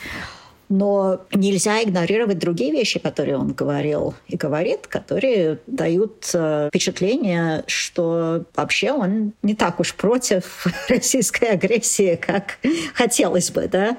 Но 0.70 1.22
нельзя 1.32 1.82
игнорировать 1.82 2.38
другие 2.38 2.70
вещи, 2.70 3.00
которые 3.00 3.36
он 3.36 3.52
говорил 3.52 4.14
и 4.28 4.36
говорит, 4.36 4.86
которые 4.86 5.58
дают 5.66 6.30
э, 6.32 6.68
впечатление, 6.68 7.64
что 7.66 8.44
вообще 8.54 8.92
он 8.92 9.32
не 9.42 9.56
так 9.56 9.80
уж 9.80 9.94
против 9.94 10.64
российской 10.88 11.50
агрессии, 11.50 12.14
как 12.14 12.58
хотелось 12.94 13.50
бы. 13.50 13.66
Да? 13.66 13.98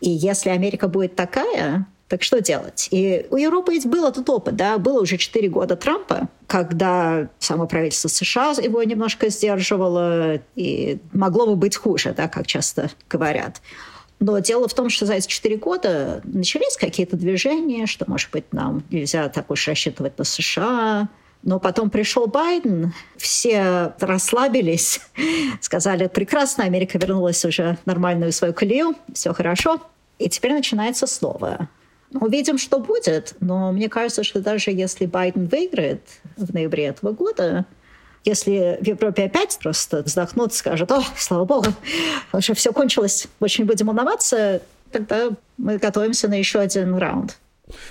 И 0.00 0.10
если 0.10 0.50
Америка 0.50 0.88
будет 0.88 1.14
такая, 1.14 1.86
так 2.08 2.22
что 2.22 2.40
делать? 2.40 2.88
И 2.90 3.26
у 3.30 3.36
Европы 3.36 3.72
ведь 3.72 3.86
был 3.86 4.06
этот 4.06 4.28
опыт, 4.28 4.56
да, 4.56 4.78
было 4.78 5.02
уже 5.02 5.18
4 5.18 5.48
года 5.48 5.76
Трампа, 5.76 6.28
когда 6.46 7.28
само 7.38 7.66
правительство 7.66 8.08
США 8.08 8.54
его 8.60 8.82
немножко 8.82 9.28
сдерживало, 9.28 10.40
и 10.56 10.98
могло 11.12 11.46
бы 11.46 11.56
быть 11.56 11.76
хуже, 11.76 12.14
да, 12.16 12.26
как 12.26 12.46
часто 12.46 12.90
говорят. 13.08 13.60
Но 14.20 14.38
дело 14.40 14.66
в 14.66 14.74
том, 14.74 14.90
что 14.90 15.06
за 15.06 15.14
эти 15.14 15.28
четыре 15.28 15.56
года 15.56 16.20
начались 16.24 16.76
какие-то 16.76 17.16
движения, 17.16 17.86
что, 17.86 18.04
может 18.08 18.30
быть, 18.30 18.52
нам 18.52 18.82
нельзя 18.90 19.28
так 19.28 19.50
уж 19.50 19.68
рассчитывать 19.68 20.18
на 20.18 20.24
США. 20.24 21.08
Но 21.44 21.60
потом 21.60 21.88
пришел 21.88 22.26
Байден, 22.26 22.92
все 23.16 23.94
расслабились, 24.00 25.00
сказали, 25.60 26.08
прекрасно, 26.08 26.64
Америка 26.64 26.98
вернулась 26.98 27.44
уже 27.44 27.78
в 27.84 27.86
нормальную 27.86 28.32
свою 28.32 28.52
колею, 28.52 28.96
все 29.14 29.32
хорошо. 29.32 29.80
И 30.18 30.28
теперь 30.28 30.52
начинается 30.52 31.06
снова. 31.06 31.68
Увидим, 32.12 32.58
что 32.58 32.80
будет. 32.80 33.36
Но 33.40 33.70
мне 33.70 33.88
кажется, 33.88 34.24
что 34.24 34.40
даже 34.40 34.72
если 34.72 35.06
Байден 35.06 35.46
выиграет 35.46 36.02
в 36.36 36.52
ноябре 36.52 36.86
этого 36.86 37.12
года, 37.12 37.66
если 38.28 38.78
в 38.80 38.86
Европе 38.86 39.24
опять 39.24 39.58
просто 39.60 40.02
вздохнут, 40.02 40.52
скажут, 40.52 40.92
о, 40.92 41.02
слава 41.16 41.44
богу, 41.44 41.68
уже 42.32 42.54
все 42.54 42.72
кончилось, 42.72 43.26
очень 43.40 43.64
будем 43.64 43.86
волноваться, 43.86 44.60
тогда 44.92 45.30
мы 45.56 45.78
готовимся 45.78 46.28
на 46.28 46.34
еще 46.34 46.58
один 46.60 46.96
раунд. 46.96 47.38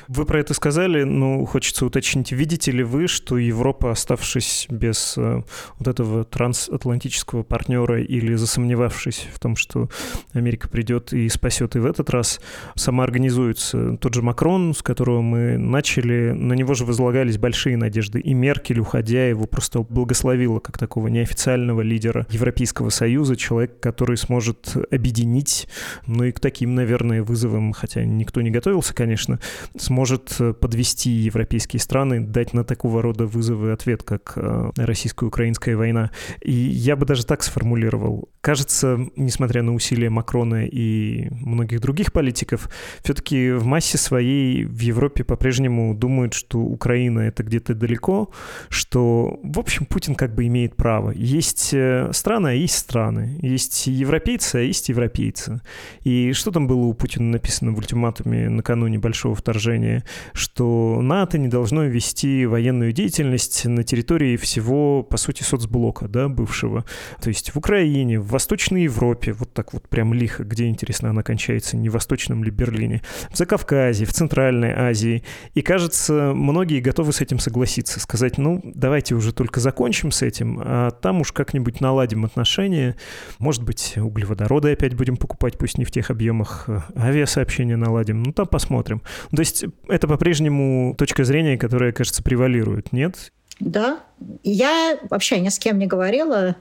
Вы 0.07 0.25
про 0.25 0.39
это 0.39 0.53
сказали, 0.53 1.03
но 1.03 1.45
хочется 1.45 1.85
уточнить, 1.85 2.31
видите 2.31 2.71
ли 2.71 2.83
вы, 2.83 3.07
что 3.07 3.37
Европа, 3.37 3.91
оставшись 3.91 4.67
без 4.69 5.15
э, 5.17 5.41
вот 5.77 5.87
этого 5.87 6.23
трансатлантического 6.23 7.43
партнера 7.43 8.01
или 8.01 8.35
засомневавшись 8.35 9.27
в 9.33 9.39
том, 9.39 9.55
что 9.55 9.89
Америка 10.33 10.67
придет 10.69 11.13
и 11.13 11.27
спасет 11.29 11.75
и 11.75 11.79
в 11.79 11.85
этот 11.85 12.09
раз, 12.09 12.39
сама 12.75 13.03
организуется. 13.03 13.97
Тот 13.97 14.13
же 14.13 14.21
Макрон, 14.21 14.73
с 14.73 14.81
которого 14.81 15.21
мы 15.21 15.57
начали, 15.57 16.31
на 16.31 16.53
него 16.53 16.73
же 16.73 16.85
возлагались 16.85 17.37
большие 17.37 17.77
надежды. 17.77 18.19
И 18.19 18.33
Меркель, 18.33 18.79
уходя, 18.79 19.27
его 19.27 19.45
просто 19.45 19.81
благословила 19.81 20.59
как 20.59 20.77
такого 20.77 21.07
неофициального 21.07 21.81
лидера 21.81 22.25
Европейского 22.29 22.89
Союза, 22.89 23.35
человек, 23.35 23.79
который 23.79 24.17
сможет 24.17 24.75
объединить, 24.91 25.67
ну 26.05 26.23
и 26.23 26.31
к 26.31 26.39
таким, 26.39 26.75
наверное, 26.75 27.23
вызовам, 27.23 27.73
хотя 27.73 28.03
никто 28.03 28.41
не 28.41 28.51
готовился, 28.51 28.93
конечно, 28.93 29.39
сможет 29.77 30.35
э, 30.39 30.53
подвести 30.53 31.09
европейские 31.09 31.79
страны, 31.79 32.21
дать 32.21 32.53
на 32.53 32.63
такого 32.63 33.01
рода 33.01 33.25
вызовы 33.25 33.71
ответ, 33.71 34.03
как 34.03 34.33
э, 34.35 34.71
российско-украинская 34.75 35.75
война. 35.75 36.11
И 36.41 36.51
я 36.51 36.95
бы 36.95 37.05
даже 37.05 37.25
так 37.25 37.43
сформулировал. 37.43 38.29
Кажется, 38.41 38.99
несмотря 39.15 39.61
на 39.61 39.73
усилия 39.73 40.09
Макрона 40.09 40.65
и 40.65 41.27
многих 41.31 41.81
других 41.81 42.13
политиков, 42.13 42.69
все-таки 43.03 43.51
в 43.51 43.65
массе 43.65 43.97
своей 43.97 44.65
в 44.65 44.79
Европе 44.79 45.23
по-прежнему 45.23 45.93
думают, 45.93 46.33
что 46.33 46.59
Украина 46.59 47.19
это 47.19 47.43
где-то 47.43 47.75
далеко, 47.75 48.31
что, 48.69 49.39
в 49.43 49.59
общем, 49.59 49.85
Путин 49.85 50.15
как 50.15 50.33
бы 50.33 50.47
имеет 50.47 50.75
право. 50.75 51.11
Есть 51.11 51.73
э, 51.73 52.09
страны, 52.13 52.47
а 52.47 52.53
есть 52.53 52.77
страны. 52.77 53.39
Есть 53.41 53.87
европейцы, 53.87 54.55
а 54.55 54.59
есть 54.59 54.89
европейцы. 54.89 55.61
И 56.03 56.33
что 56.33 56.51
там 56.51 56.67
было 56.67 56.85
у 56.85 56.93
Путина 56.93 57.31
написано 57.31 57.73
в 57.73 57.77
ультиматуме 57.77 58.49
накануне 58.49 58.97
большого 58.97 59.35
вторжения 59.35 59.56
вторжения, 59.57 60.03
что 60.33 61.01
НАТО 61.01 61.39
не 61.39 61.47
должно 61.47 61.85
вести 61.85 62.45
военную 62.45 62.91
деятельность 62.91 63.65
на 63.65 63.83
территории 63.83 64.37
всего, 64.37 65.01
по 65.01 65.17
сути, 65.17 65.41
соцблока, 65.41 66.07
да, 66.07 66.29
бывшего. 66.29 66.85
То 67.19 67.29
есть 67.29 67.55
в 67.55 67.57
Украине, 67.57 68.19
в 68.19 68.27
Восточной 68.27 68.83
Европе, 68.83 69.33
вот 69.33 69.53
так 69.53 69.73
вот 69.73 69.89
прям 69.89 70.13
лихо, 70.13 70.43
где, 70.43 70.67
интересно, 70.67 71.09
она 71.09 71.23
кончается, 71.23 71.75
не 71.75 71.89
в 71.89 71.93
Восточном 71.93 72.43
ли 72.43 72.51
Берлине, 72.51 73.01
в 73.31 73.37
Закавказье, 73.37 74.05
в 74.05 74.13
Центральной 74.13 74.73
Азии. 74.73 75.23
И, 75.55 75.63
кажется, 75.63 76.33
многие 76.35 76.79
готовы 76.79 77.11
с 77.11 77.21
этим 77.21 77.39
согласиться, 77.39 77.99
сказать, 77.99 78.37
ну, 78.37 78.61
давайте 78.63 79.15
уже 79.15 79.33
только 79.33 79.59
закончим 79.59 80.11
с 80.11 80.21
этим, 80.21 80.59
а 80.63 80.91
там 80.91 81.21
уж 81.21 81.31
как-нибудь 81.31 81.81
наладим 81.81 82.25
отношения. 82.25 82.95
Может 83.39 83.63
быть, 83.63 83.97
углеводороды 83.97 84.73
опять 84.73 84.93
будем 84.93 85.17
покупать, 85.17 85.57
пусть 85.57 85.79
не 85.79 85.85
в 85.85 85.89
тех 85.89 86.11
объемах, 86.11 86.65
а 86.67 86.85
авиасообщения 86.95 87.75
наладим. 87.75 88.21
Ну, 88.21 88.31
там 88.31 88.45
посмотрим. 88.45 89.01
То 89.31 89.39
есть 89.39 89.46
это 89.87 90.07
по-прежнему 90.07 90.95
точка 90.97 91.23
зрения, 91.23 91.57
которая, 91.57 91.91
кажется, 91.91 92.23
превалирует, 92.23 92.91
нет? 92.91 93.31
Да. 93.59 93.99
Я 94.43 94.97
вообще 95.09 95.39
ни 95.39 95.49
с 95.49 95.59
кем 95.59 95.79
не 95.79 95.87
говорила, 95.87 96.55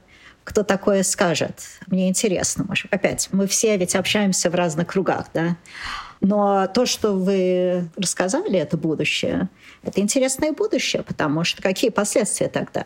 кто 0.44 0.62
такое 0.62 1.03
скажет. 1.03 1.61
Мне 1.88 2.09
интересно. 2.09 2.64
Может, 2.66 2.92
опять, 2.92 3.29
мы 3.33 3.46
все 3.46 3.77
ведь 3.77 3.94
общаемся 3.96 4.49
в 4.51 4.55
разных 4.55 4.87
кругах, 4.88 5.27
да? 5.35 5.57
Но 6.20 6.66
то, 6.66 6.87
что 6.87 7.12
вы 7.12 7.88
рассказали, 7.96 8.59
это 8.59 8.76
будущее, 8.76 9.48
это 9.83 10.00
интересное 10.00 10.52
будущее, 10.52 11.02
потому 11.02 11.44
что 11.44 11.62
какие 11.62 11.90
последствия 11.90 12.48
тогда? 12.48 12.85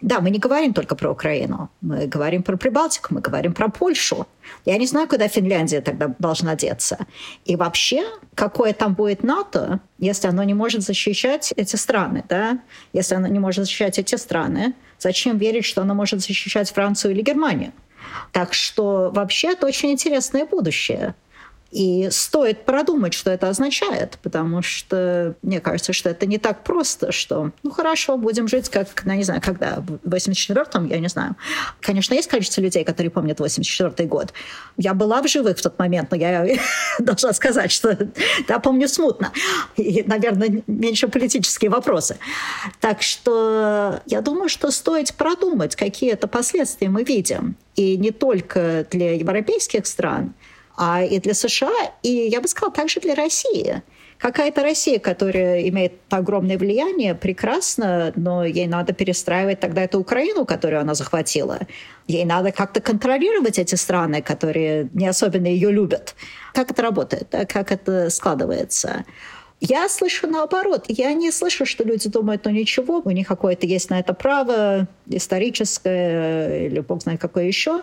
Да, 0.00 0.20
мы 0.20 0.30
не 0.30 0.38
говорим 0.38 0.72
только 0.72 0.94
про 0.94 1.10
Украину, 1.10 1.70
мы 1.80 2.06
говорим 2.06 2.42
про 2.42 2.56
Прибалтику, 2.56 3.14
мы 3.14 3.20
говорим 3.20 3.52
про 3.52 3.68
Польшу. 3.68 4.26
Я 4.64 4.78
не 4.78 4.86
знаю, 4.86 5.08
куда 5.08 5.28
Финляндия 5.28 5.80
тогда 5.80 6.14
должна 6.18 6.54
деться. 6.54 6.98
И 7.44 7.56
вообще, 7.56 8.04
какое 8.34 8.72
там 8.72 8.94
будет 8.94 9.22
НАТО, 9.22 9.80
если 9.98 10.28
оно 10.28 10.42
не 10.44 10.54
может 10.54 10.82
защищать 10.82 11.52
эти 11.56 11.76
страны, 11.76 12.24
да? 12.28 12.60
Если 12.92 13.14
оно 13.14 13.26
не 13.26 13.38
может 13.38 13.64
защищать 13.64 13.98
эти 13.98 14.14
страны, 14.14 14.74
зачем 14.98 15.36
верить, 15.36 15.64
что 15.64 15.82
оно 15.82 15.94
может 15.94 16.20
защищать 16.20 16.70
Францию 16.70 17.12
или 17.12 17.22
Германию? 17.22 17.72
Так 18.32 18.54
что 18.54 19.10
вообще 19.12 19.52
это 19.52 19.66
очень 19.66 19.90
интересное 19.90 20.46
будущее. 20.46 21.14
И 21.70 22.08
стоит 22.10 22.64
продумать, 22.64 23.12
что 23.12 23.30
это 23.30 23.48
означает, 23.48 24.18
потому 24.22 24.62
что 24.62 25.34
мне 25.42 25.60
кажется, 25.60 25.92
что 25.92 26.08
это 26.08 26.24
не 26.24 26.38
так 26.38 26.64
просто, 26.64 27.12
что, 27.12 27.50
ну 27.62 27.70
хорошо, 27.70 28.16
будем 28.16 28.48
жить 28.48 28.70
как, 28.70 28.88
ну, 29.04 29.12
не 29.12 29.22
знаю, 29.22 29.42
когда, 29.44 29.84
в 30.02 30.14
84-м, 30.14 30.86
я 30.86 30.98
не 30.98 31.08
знаю. 31.08 31.36
Конечно, 31.80 32.14
есть 32.14 32.28
количество 32.28 32.62
людей, 32.62 32.84
которые 32.84 33.10
помнят 33.10 33.38
84-й 33.38 34.06
год. 34.06 34.32
Я 34.78 34.94
была 34.94 35.20
в 35.20 35.28
живых 35.28 35.58
в 35.58 35.62
тот 35.62 35.78
момент, 35.78 36.10
но 36.10 36.16
я 36.16 36.46
должна 36.98 37.34
сказать, 37.34 37.70
что 37.70 37.98
да, 38.46 38.58
помню 38.60 38.88
смутно. 38.88 39.30
И, 39.76 40.02
наверное, 40.06 40.62
меньше 40.66 41.08
политические 41.08 41.70
вопросы. 41.70 42.16
Так 42.80 43.02
что 43.02 44.00
я 44.06 44.22
думаю, 44.22 44.48
что 44.48 44.70
стоит 44.70 45.12
продумать, 45.12 45.76
какие 45.76 46.12
это 46.12 46.28
последствия 46.28 46.88
мы 46.88 47.04
видим. 47.04 47.56
И 47.76 47.98
не 47.98 48.10
только 48.10 48.86
для 48.90 49.14
европейских 49.14 49.86
стран, 49.86 50.32
а 50.78 51.02
и 51.02 51.18
для 51.18 51.34
США, 51.34 51.92
и 52.04 52.08
я 52.08 52.40
бы 52.40 52.46
сказала, 52.46 52.72
также 52.72 53.00
для 53.00 53.16
России. 53.16 53.82
Какая-то 54.18 54.62
Россия, 54.62 54.98
которая 54.98 55.68
имеет 55.68 55.92
огромное 56.08 56.56
влияние, 56.56 57.14
прекрасно, 57.14 58.12
но 58.16 58.44
ей 58.44 58.66
надо 58.66 58.92
перестраивать 58.92 59.60
тогда 59.60 59.82
эту 59.82 60.00
Украину, 60.00 60.44
которую 60.44 60.80
она 60.80 60.94
захватила. 60.94 61.60
Ей 62.06 62.24
надо 62.24 62.52
как-то 62.52 62.80
контролировать 62.80 63.58
эти 63.58 63.74
страны, 63.74 64.22
которые 64.22 64.88
не 64.92 65.06
особенно 65.06 65.46
ее 65.46 65.70
любят. 65.70 66.14
Как 66.54 66.70
это 66.70 66.82
работает, 66.82 67.28
да? 67.30 67.44
как 67.44 67.70
это 67.70 68.08
складывается? 68.10 69.04
Я 69.60 69.88
слышу 69.88 70.28
наоборот. 70.28 70.84
Я 70.88 71.12
не 71.12 71.32
слышу, 71.32 71.66
что 71.66 71.82
люди 71.82 72.08
думают, 72.08 72.44
ну 72.44 72.52
ничего, 72.52 73.02
у 73.04 73.10
них 73.10 73.26
какое-то 73.26 73.66
есть 73.66 73.90
на 73.90 73.98
это 73.98 74.14
право 74.14 74.86
историческое 75.06 76.66
или 76.66 76.78
бог 76.80 77.02
знает 77.02 77.20
какое 77.20 77.44
еще. 77.44 77.82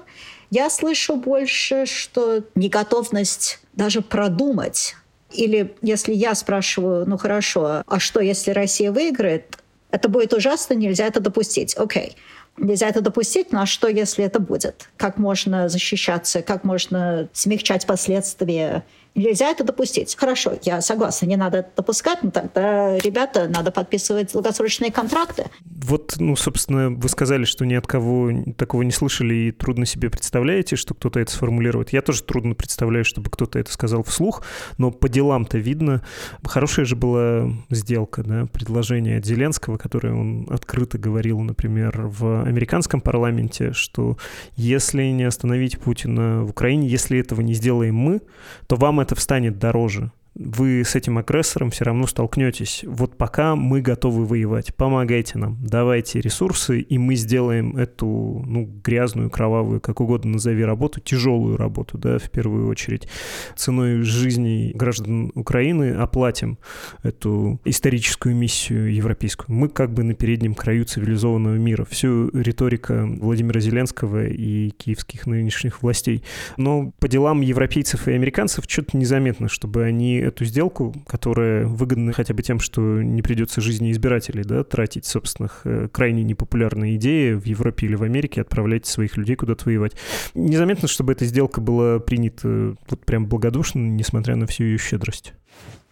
Я 0.50 0.70
слышу 0.70 1.16
больше, 1.16 1.86
что 1.86 2.44
неготовность 2.56 3.60
даже 3.74 4.02
продумать. 4.02 4.96
Или 5.32 5.76
если 5.82 6.14
я 6.14 6.36
спрашиваю, 6.36 7.06
ну 7.08 7.18
хорошо, 7.18 7.84
а 7.86 8.00
что, 8.00 8.20
если 8.22 8.52
Россия 8.52 8.92
выиграет? 8.92 9.58
Это 9.92 10.10
будет 10.10 10.34
ужасно, 10.34 10.74
нельзя 10.74 11.06
это 11.08 11.20
допустить. 11.20 11.76
Окей. 11.76 12.10
Okay. 12.10 12.16
Нельзя 12.58 12.88
это 12.88 13.02
допустить, 13.02 13.52
но 13.52 13.62
а 13.62 13.66
что, 13.66 13.88
если 13.88 14.24
это 14.24 14.40
будет? 14.40 14.90
Как 14.98 15.18
можно 15.18 15.68
защищаться, 15.68 16.42
как 16.42 16.64
можно 16.64 17.28
смягчать 17.34 17.86
последствия 17.86 18.84
Нельзя 19.16 19.50
это 19.50 19.64
допустить. 19.64 20.14
Хорошо, 20.18 20.60
я 20.64 20.82
согласна, 20.82 21.26
не 21.26 21.38
надо 21.38 21.66
допускать, 21.78 22.22
но 22.22 22.32
тогда, 22.32 22.98
ребята, 22.98 23.48
надо 23.48 23.72
подписывать 23.72 24.34
долгосрочные 24.34 24.92
контракты. 24.92 25.46
Вот, 25.64 26.16
ну, 26.18 26.36
собственно, 26.36 26.90
вы 26.90 27.08
сказали, 27.08 27.46
что 27.46 27.66
ни 27.66 27.76
от 27.76 27.88
кого 27.88 28.32
такого 28.58 28.82
не 28.82 28.92
слышали 28.92 29.34
и 29.36 29.52
трудно 29.54 29.86
себе 29.86 30.10
представляете, 30.10 30.76
что 30.76 30.94
кто-то 30.96 31.22
это 31.22 31.32
сформулирует. 31.32 31.94
Я 31.94 32.02
тоже 32.02 32.24
трудно 32.24 32.56
представляю, 32.56 33.06
чтобы 33.06 33.30
кто-то 33.30 33.58
это 33.58 33.72
сказал 33.72 34.04
вслух, 34.04 34.44
но 34.78 34.92
по 34.92 35.08
делам-то 35.08 35.60
видно. 35.60 36.04
Хорошая 36.44 36.86
же 36.86 36.98
была 36.98 37.50
сделка, 37.70 38.22
да, 38.22 38.48
предложение 38.52 39.20
от 39.20 39.26
Зеленского, 39.26 39.78
которое 39.78 40.14
он 40.14 40.46
открыто 40.50 40.98
говорил, 40.98 41.40
например, 41.40 42.02
в 42.08 42.45
американском 42.48 43.02
парламенте, 43.02 43.74
что 43.74 44.18
если 44.56 45.04
не 45.06 45.24
остановить 45.24 45.80
Путина 45.80 46.44
в 46.44 46.50
Украине, 46.50 46.88
если 46.88 47.20
этого 47.20 47.42
не 47.42 47.54
сделаем 47.54 47.96
мы, 47.96 48.22
то 48.68 48.76
вам 48.76 49.00
это 49.00 49.16
встанет 49.16 49.60
дороже 49.60 50.12
вы 50.36 50.84
с 50.84 50.96
этим 50.96 51.18
агрессором 51.18 51.72
все 51.72 51.86
равно 51.86 52.08
столкнетесь. 52.08 52.84
Вот 52.86 53.18
пока 53.18 53.56
мы 53.56 53.82
готовы 53.82 54.26
воевать, 54.26 54.76
помогайте 54.76 55.38
нам, 55.38 55.58
давайте 55.62 56.20
ресурсы, 56.20 56.82
и 56.82 56.98
мы 56.98 57.16
сделаем 57.16 57.78
эту, 57.78 58.44
ну, 58.46 58.66
грязную, 58.84 59.30
кровавую, 59.30 59.80
как 59.80 60.02
угодно 60.02 60.34
назови 60.34 60.64
работу, 60.66 61.00
тяжелую 61.00 61.56
работу, 61.56 61.98
да, 61.98 62.20
в 62.20 62.30
первую 62.30 62.68
очередь. 62.68 63.08
Ценой 63.56 64.02
жизни 64.02 64.72
граждан 64.76 65.32
Украины 65.36 65.94
оплатим 65.94 66.58
эту 67.02 67.62
историческую 67.64 68.36
миссию 68.36 68.94
европейскую. 68.94 69.56
Мы 69.56 69.70
как 69.70 69.94
бы 69.94 70.04
на 70.04 70.16
переднем 70.16 70.54
краю 70.54 70.84
цивилизованного 70.84 71.56
мира. 71.56 71.86
Всю 71.90 72.30
риторика 72.30 73.08
Владимира 73.22 73.62
Зеленского 73.62 74.26
и 74.26 74.72
киевских 74.72 75.28
нынешних 75.28 75.82
властей. 75.82 76.24
Но 76.58 76.92
по 77.00 77.08
делам 77.08 77.40
европейцев 77.40 78.10
и 78.10 78.12
американцев 78.12 78.66
что-то 78.68 78.98
незаметно, 78.98 79.48
чтобы 79.48 79.84
они 79.84 80.25
эту 80.26 80.46
сделку, 80.46 80.94
которая 81.08 81.66
выгодна 81.66 82.14
хотя 82.14 82.34
бы 82.34 82.42
тем, 82.42 82.60
что 82.60 82.82
не 82.82 83.22
придется 83.22 83.62
жизни 83.62 83.92
избирателей, 83.92 84.44
да, 84.44 84.64
тратить 84.64 85.06
собственных 85.06 85.62
э, 85.64 85.88
крайне 85.92 86.24
непопулярные 86.24 86.96
идеи 86.96 87.34
в 87.34 87.46
Европе 87.46 87.88
или 87.88 87.96
в 87.96 88.04
Америке, 88.04 88.42
отправлять 88.42 88.86
своих 88.86 89.18
людей 89.18 89.36
куда-то 89.36 89.66
воевать. 89.66 89.94
Незаметно, 90.34 90.88
чтобы 90.88 91.14
эта 91.14 91.26
сделка 91.26 91.62
была 91.62 92.00
принята 92.00 92.76
вот 92.90 93.06
прям 93.06 93.28
благодушно, 93.28 93.80
несмотря 93.80 94.36
на 94.36 94.48
всю 94.48 94.64
ее 94.64 94.78
щедрость. 94.78 95.34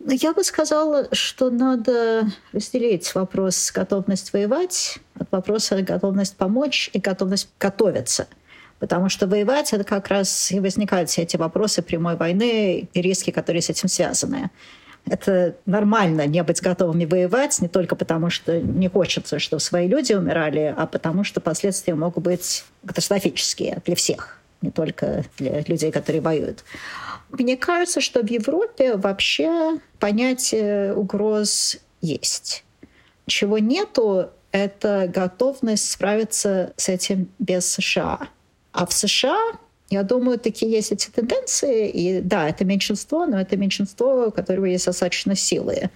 Я 0.05 0.33
бы 0.33 0.43
сказала, 0.43 1.07
что 1.13 1.49
надо 1.49 2.29
разделить 2.51 3.15
вопрос 3.15 3.71
готовность 3.73 4.33
воевать 4.33 4.99
от 5.15 5.31
вопроса 5.31 5.81
готовность 5.81 6.35
помочь 6.35 6.89
и 6.93 6.99
готовность 6.99 7.49
готовиться– 7.57 8.27
Потому 8.83 9.07
что 9.07 9.27
воевать— 9.27 9.71
это 9.71 9.85
как 9.85 10.09
раз 10.09 10.51
и 10.51 10.59
возникают 10.59 11.09
все 11.09 11.21
эти 11.21 11.37
вопросы 11.37 11.81
прямой 11.81 12.17
войны 12.17 12.89
и 12.93 13.01
риски, 13.01 13.31
которые 13.31 13.61
с 13.61 13.69
этим 13.69 13.87
связаны. 13.87 14.49
Это 15.05 15.55
нормально 15.65 16.27
не 16.27 16.43
быть 16.43 16.61
готовыми 16.61 17.05
воевать, 17.05 17.61
не 17.61 17.69
только 17.69 17.95
потому, 17.95 18.29
что 18.29 18.59
не 18.59 18.89
хочется, 18.89 19.39
чтобы 19.39 19.61
свои 19.61 19.87
люди 19.87 20.11
умирали, 20.11 20.75
а 20.77 20.85
потому 20.85 21.23
что 21.23 21.39
последствия 21.39 21.95
могут 21.95 22.25
быть 22.25 22.65
катастрофические 22.85 23.81
для 23.85 23.95
всех, 23.95 24.41
не 24.61 24.69
только 24.69 25.23
для 25.37 25.61
людей, 25.61 25.89
которые 25.89 26.19
воюют. 26.19 26.65
Мне 27.29 27.55
кажется, 27.55 28.01
что 28.01 28.21
в 28.21 28.29
Европе 28.29 28.97
вообще 28.97 29.79
понятие 29.97 30.93
угроз 30.93 31.77
есть. 32.01 32.65
Чего 33.27 33.59
нету, 33.59 34.29
это 34.51 35.07
готовность 35.07 35.89
справиться 35.89 36.73
с 36.75 36.89
этим 36.89 37.29
без 37.39 37.65
США. 37.65 38.27
А 38.73 38.85
в 38.85 38.91
США, 38.91 39.39
я 39.89 40.03
думаю, 40.03 40.37
такие 40.37 40.71
есть 40.71 40.91
эти 40.91 41.09
тенденции. 41.09 41.89
И 41.89 42.21
да, 42.21 42.49
это 42.49 42.65
меньшинство, 42.65 43.25
но 43.25 43.39
это 43.39 43.55
меньшинство, 43.55 44.27
у 44.27 44.31
которого 44.31 44.65
есть 44.65 44.85
достаточно 44.85 45.35
силы 45.35 45.89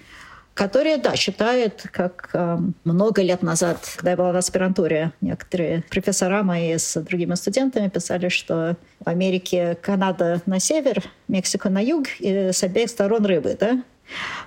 которые, 0.57 0.97
да, 0.97 1.15
считают, 1.15 1.83
как 1.91 2.31
э, 2.33 2.57
много 2.83 3.21
лет 3.21 3.43
назад, 3.43 3.77
когда 3.95 4.11
я 4.11 4.17
была 4.17 4.31
в 4.31 4.35
аспирантуре, 4.35 5.11
некоторые 5.21 5.83
профессора 5.89 6.41
мои 6.41 6.75
с 6.75 6.99
другими 6.99 7.35
студентами 7.35 7.89
писали, 7.89 8.29
что 8.29 8.75
в 8.99 9.07
Америке 9.07 9.77
Канада 9.79 10.41
на 10.47 10.59
север, 10.59 11.03
Мексика 11.27 11.69
на 11.69 11.79
юг, 11.79 12.07
и 12.19 12.51
с 12.51 12.63
обеих 12.63 12.89
сторон 12.89 13.25
рыбы, 13.25 13.55
да? 13.57 13.83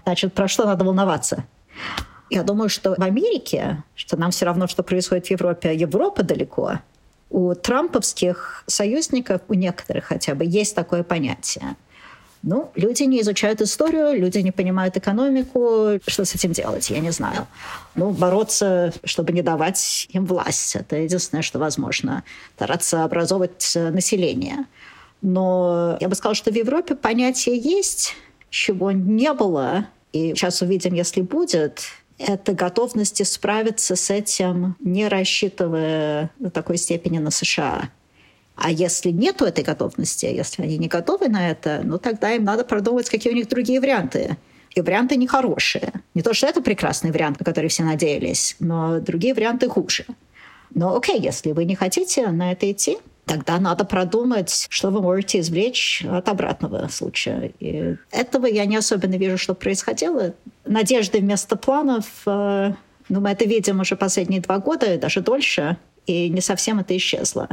Значит, 0.04 0.34
про 0.34 0.48
что 0.48 0.64
надо 0.64 0.84
волноваться? 0.84 1.44
Я 2.28 2.42
думаю, 2.42 2.68
что 2.68 2.96
в 2.96 3.02
Америке, 3.02 3.84
что 3.94 4.16
нам 4.16 4.32
все 4.32 4.46
равно, 4.46 4.66
что 4.66 4.82
происходит 4.82 5.28
в 5.28 5.30
Европе, 5.30 5.68
а 5.68 5.72
Европа 5.72 6.24
далеко, 6.24 6.80
у 7.30 7.54
трамповских 7.54 8.64
союзников, 8.66 9.40
у 9.48 9.54
некоторых 9.54 10.06
хотя 10.06 10.34
бы, 10.34 10.44
есть 10.44 10.74
такое 10.74 11.02
понятие. 11.02 11.76
Ну, 12.42 12.70
люди 12.74 13.02
не 13.02 13.20
изучают 13.20 13.60
историю, 13.60 14.18
люди 14.18 14.38
не 14.38 14.50
понимают 14.50 14.96
экономику. 14.96 16.00
Что 16.06 16.24
с 16.24 16.34
этим 16.34 16.52
делать, 16.52 16.88
я 16.88 16.98
не 17.00 17.10
знаю. 17.10 17.46
Ну, 17.94 18.10
бороться, 18.10 18.94
чтобы 19.04 19.32
не 19.32 19.42
давать 19.42 20.08
им 20.10 20.24
власть. 20.24 20.74
Это 20.74 20.96
единственное, 20.96 21.42
что 21.42 21.58
возможно. 21.58 22.24
Стараться 22.56 23.04
образовывать 23.04 23.72
население. 23.74 24.64
Но 25.20 25.98
я 26.00 26.08
бы 26.08 26.14
сказала, 26.14 26.34
что 26.34 26.50
в 26.50 26.54
Европе 26.54 26.94
понятие 26.94 27.58
есть, 27.58 28.14
чего 28.48 28.90
не 28.90 29.34
было. 29.34 29.86
И 30.14 30.34
сейчас 30.34 30.62
увидим, 30.62 30.94
если 30.94 31.20
будет, 31.20 31.82
это 32.20 32.52
готовности 32.52 33.22
справиться 33.22 33.96
с 33.96 34.10
этим, 34.10 34.76
не 34.80 35.08
рассчитывая 35.08 36.30
до 36.38 36.50
такой 36.50 36.76
степени 36.76 37.18
на 37.18 37.30
США. 37.30 37.90
А 38.56 38.70
если 38.70 39.10
нету 39.10 39.46
этой 39.46 39.64
готовности, 39.64 40.26
если 40.26 40.62
они 40.62 40.76
не 40.76 40.88
готовы 40.88 41.28
на 41.28 41.50
это, 41.50 41.80
ну 41.82 41.98
тогда 41.98 42.32
им 42.32 42.44
надо 42.44 42.64
продумать, 42.64 43.08
какие 43.08 43.32
у 43.32 43.36
них 43.36 43.48
другие 43.48 43.80
варианты. 43.80 44.36
И 44.74 44.80
варианты 44.82 45.16
нехорошие. 45.16 45.92
Не 46.14 46.22
то, 46.22 46.32
что 46.32 46.46
это 46.46 46.60
прекрасный 46.60 47.10
вариант, 47.10 47.40
на 47.40 47.44
который 47.44 47.68
все 47.68 47.82
надеялись, 47.82 48.54
но 48.60 49.00
другие 49.00 49.34
варианты 49.34 49.68
хуже. 49.68 50.04
Но 50.72 50.96
окей, 50.96 51.18
если 51.18 51.52
вы 51.52 51.64
не 51.64 51.74
хотите 51.74 52.28
на 52.28 52.52
это 52.52 52.70
идти, 52.70 52.98
тогда 53.24 53.58
надо 53.58 53.84
продумать, 53.84 54.66
что 54.70 54.90
вы 54.90 55.00
можете 55.00 55.40
извлечь 55.40 56.04
от 56.08 56.28
обратного 56.28 56.88
случая. 56.88 57.52
И 57.60 57.96
этого 58.10 58.46
я 58.46 58.64
не 58.66 58.76
особенно 58.76 59.14
вижу, 59.14 59.38
что 59.38 59.54
происходило. 59.54 60.34
Надежды 60.70 61.18
вместо 61.18 61.56
планов, 61.56 62.04
э, 62.26 62.72
ну, 63.08 63.20
мы 63.20 63.30
это 63.30 63.44
видим 63.44 63.80
уже 63.80 63.96
последние 63.96 64.40
два 64.40 64.58
года, 64.58 64.96
даже 64.98 65.20
дольше, 65.20 65.76
и 66.06 66.28
не 66.28 66.40
совсем 66.40 66.78
это 66.78 66.96
исчезло. 66.96 67.48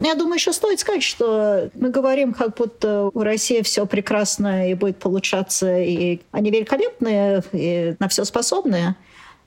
Но 0.00 0.08
я 0.08 0.14
думаю, 0.14 0.34
еще 0.34 0.52
стоит 0.52 0.78
сказать, 0.80 1.02
что 1.02 1.70
мы 1.72 1.88
говорим, 1.88 2.34
как 2.34 2.54
будто 2.54 3.04
у 3.14 3.22
России 3.22 3.62
все 3.62 3.86
прекрасно 3.86 4.70
и 4.70 4.74
будет 4.74 4.98
получаться, 4.98 5.78
и 5.78 6.20
они 6.30 6.50
великолепные, 6.50 7.42
и 7.52 7.96
на 7.98 8.08
все 8.08 8.26
способные. 8.26 8.96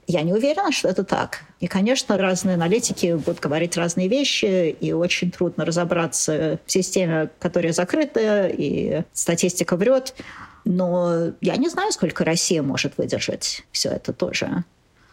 Я 0.07 0.23
не 0.23 0.33
уверена, 0.33 0.71
что 0.71 0.87
это 0.87 1.03
так. 1.03 1.41
И, 1.59 1.67
конечно, 1.67 2.17
разные 2.17 2.55
аналитики 2.55 3.13
будут 3.13 3.39
говорить 3.39 3.77
разные 3.77 4.07
вещи, 4.07 4.75
и 4.79 4.93
очень 4.93 5.29
трудно 5.29 5.63
разобраться 5.63 6.59
в 6.65 6.71
системе, 6.71 7.29
которая 7.37 7.71
закрыта, 7.71 8.47
и 8.47 9.03
статистика 9.13 9.75
врет. 9.75 10.15
Но 10.69 11.31
я 11.41 11.55
не 11.57 11.67
знаю, 11.67 11.91
сколько 11.91 12.23
Россия 12.23 12.61
может 12.61 12.99
выдержать 12.99 13.63
все 13.71 13.89
это 13.89 14.13
тоже. 14.13 14.63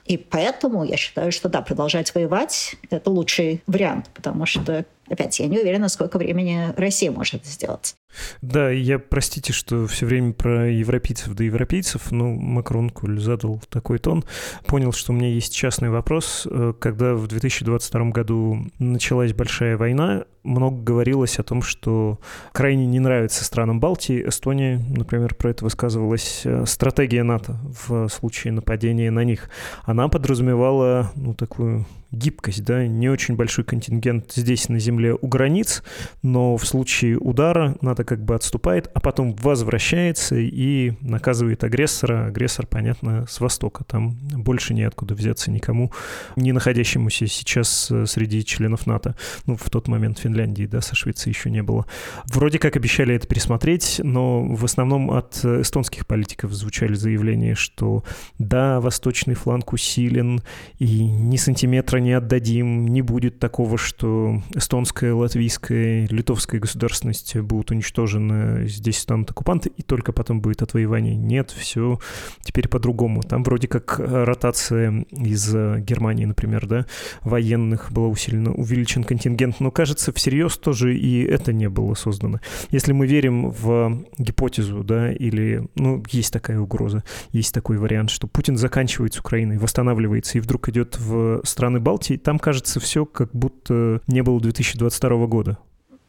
И 0.05 0.19
поэтому 0.19 0.85
я 0.85 0.99
считаю, 0.99 1.33
что 1.33 1.49
да, 1.49 1.62
продолжать 1.62 2.14
воевать– 2.14 2.77
это 2.90 3.09
лучший 3.09 3.62
вариант, 3.66 4.11
потому 4.12 4.45
что, 4.45 4.85
опять, 5.09 5.38
я 5.38 5.47
не 5.47 5.59
уверена, 5.59 5.88
сколько 5.88 6.19
времени 6.19 6.73
Россия 6.77 7.11
может 7.11 7.45
сделать. 7.47 7.97
Да, 8.40 8.71
я, 8.71 8.99
простите, 8.99 9.53
что 9.53 9.87
все 9.87 10.07
время 10.07 10.33
про 10.33 10.71
европейцев 10.71 11.35
да 11.35 11.45
европейцев, 11.45 12.12
но 12.12 12.31
Макрон, 12.31 12.90
коль 12.90 13.21
задал 13.21 13.61
такой 13.69 13.99
тон, 13.99 14.25
понял, 14.66 14.92
что 14.92 15.12
у 15.12 15.16
меня 15.16 15.29
есть 15.29 15.55
частный 15.55 15.90
вопрос. 15.90 16.47
Э, 16.51 16.73
когда 16.79 17.14
в 17.14 17.27
2022 17.27 18.11
году 18.11 18.66
началась 18.79 19.33
большая 19.33 19.77
война, 19.77 20.25
много 20.45 20.81
говорилось 20.81 21.38
о 21.38 21.42
том, 21.42 21.61
что 21.61 22.21
крайне 22.53 22.87
не 22.87 23.01
нравится 23.01 23.45
странам 23.45 23.81
Балтии. 23.81 24.29
Эстония, 24.29 24.83
например, 24.88 25.35
про 25.35 25.51
это 25.51 25.64
высказывалась 25.64 26.42
э, 26.45 26.64
стратегия 26.66 27.23
НАТО 27.23 27.59
в 27.88 28.09
случае 28.09 28.53
нападения 28.53 29.11
на 29.11 29.25
них. 29.25 29.51
Она 29.85 30.09
подразумевала 30.09 31.11
ну, 31.16 31.35
такую 31.35 31.85
гибкость, 32.11 32.64
да, 32.64 32.87
не 32.87 33.09
очень 33.09 33.37
большой 33.37 33.64
контингент 33.64 34.33
здесь 34.35 34.69
на 34.69 34.79
земле 34.79 35.14
у 35.14 35.27
границ, 35.27 35.83
но 36.23 36.57
в 36.57 36.66
случае 36.66 37.19
удара 37.19 37.77
НАТО 37.81 38.05
как 38.05 38.25
бы 38.25 38.35
отступает, 38.35 38.90
а 38.95 39.01
потом 39.01 39.35
возвращается 39.35 40.37
и 40.37 40.92
наказывает 41.01 41.64
агрессора. 41.64 42.27
Агрессор, 42.27 42.66
понятно, 42.66 43.27
с 43.29 43.40
востока. 43.40 43.85
Там 43.85 44.16
больше 44.33 44.75
неоткуда 44.75 45.14
взяться 45.14 45.51
никому, 45.51 45.92
не 46.37 46.53
находящемуся 46.53 47.27
сейчас 47.27 47.90
э, 47.90 48.07
среди 48.07 48.45
членов 48.45 48.87
НАТО. 48.87 49.16
Ну, 49.47 49.57
в 49.57 49.69
тот 49.71 49.88
момент 49.88 50.19
Финляндии, 50.19 50.66
да, 50.66 50.81
со 50.81 50.95
Швецией 50.95 51.35
еще 51.35 51.51
не 51.51 51.62
было. 51.62 51.87
Вроде 52.27 52.59
как 52.59 52.77
обещали 52.77 53.14
это 53.14 53.27
пересмотреть, 53.27 54.01
но 54.03 54.42
в 54.45 54.64
основном 54.64 55.11
от 55.11 55.45
эстонских 55.45 56.07
политиков 56.07 56.53
звучали 56.53 56.95
заявления, 56.95 57.55
что 57.55 58.05
да, 58.38 58.81
восточный 58.81 59.35
фланг 59.35 59.73
усилен, 59.73 60.42
и 60.79 61.05
ни 61.05 61.37
сантиметра 61.37 61.95
не 62.00 62.12
отдадим, 62.12 62.87
не 62.87 63.02
будет 63.02 63.38
такого, 63.38 63.78
что 63.78 64.42
эстонская, 64.54 65.14
латвийская, 65.14 66.06
литовская 66.09 66.61
государственность 66.61 67.37
будут 67.37 67.70
уничтожены, 67.70 68.66
здесь 68.68 68.98
станут 68.98 69.30
оккупанты, 69.30 69.70
и 69.76 69.82
только 69.82 70.12
потом 70.12 70.40
будет 70.40 70.62
отвоевание. 70.62 71.16
Нет, 71.16 71.50
все 71.50 71.98
теперь 72.42 72.68
по-другому. 72.68 73.22
Там 73.22 73.42
вроде 73.42 73.68
как 73.68 73.98
ротация 73.98 75.04
из 75.11 75.52
Германии, 75.52 76.24
например, 76.24 76.66
да, 76.66 76.87
военных 77.22 77.92
была 77.92 78.09
усилена, 78.09 78.52
увеличен 78.52 79.04
контингент, 79.04 79.61
но 79.61 79.70
кажется, 79.70 80.12
всерьез 80.12 80.56
тоже 80.56 80.96
и 80.96 81.22
это 81.22 81.52
не 81.52 81.68
было 81.68 81.94
создано. 81.94 82.40
Если 82.70 82.92
мы 82.92 83.06
верим 83.06 83.50
в 83.50 84.04
гипотезу, 84.18 84.82
да, 84.85 85.12
или, 85.12 85.66
ну, 85.74 86.02
есть 86.11 86.32
такая 86.32 86.59
угроза, 86.59 87.04
есть 87.32 87.54
такой 87.54 87.78
вариант, 87.78 88.11
что 88.11 88.26
Путин 88.26 88.56
заканчивает 88.56 89.14
с 89.14 89.18
Украиной, 89.18 89.59
восстанавливается 89.59 90.38
и 90.38 90.40
вдруг 90.40 90.68
идет 90.68 90.98
в 90.98 91.40
страны 91.44 91.80
Балтии, 91.87 92.16
там, 92.16 92.40
кажется, 92.40 92.81
все 92.81 93.07
как 93.07 93.31
будто 93.33 94.01
не 94.09 94.20
было 94.22 94.40
2022 94.40 95.27
года. 95.27 95.59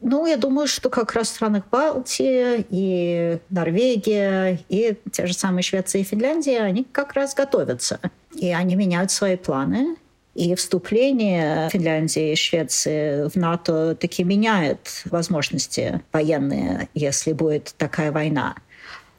Ну, 0.00 0.26
я 0.26 0.36
думаю, 0.36 0.66
что 0.66 0.90
как 0.90 1.12
раз 1.12 1.28
в 1.28 1.34
странах 1.36 1.64
Балтии 1.70 2.66
и 2.68 3.38
Норвегия, 3.48 4.58
и 4.68 4.96
те 5.12 5.26
же 5.26 5.34
самые 5.34 5.62
Швеция 5.62 6.00
и 6.00 6.04
Финляндия, 6.04 6.62
они 6.62 6.82
как 6.90 7.12
раз 7.12 7.32
готовятся. 7.32 8.00
И 8.34 8.50
они 8.50 8.74
меняют 8.74 9.12
свои 9.12 9.36
планы. 9.36 9.94
И 10.34 10.56
вступление 10.56 11.68
Финляндии 11.70 12.32
и 12.32 12.36
Швеции 12.36 13.28
в 13.28 13.36
НАТО 13.36 13.94
таки 13.94 14.24
меняет 14.24 15.02
возможности 15.04 16.02
военные, 16.12 16.88
если 16.94 17.32
будет 17.32 17.72
такая 17.78 18.10
война. 18.10 18.56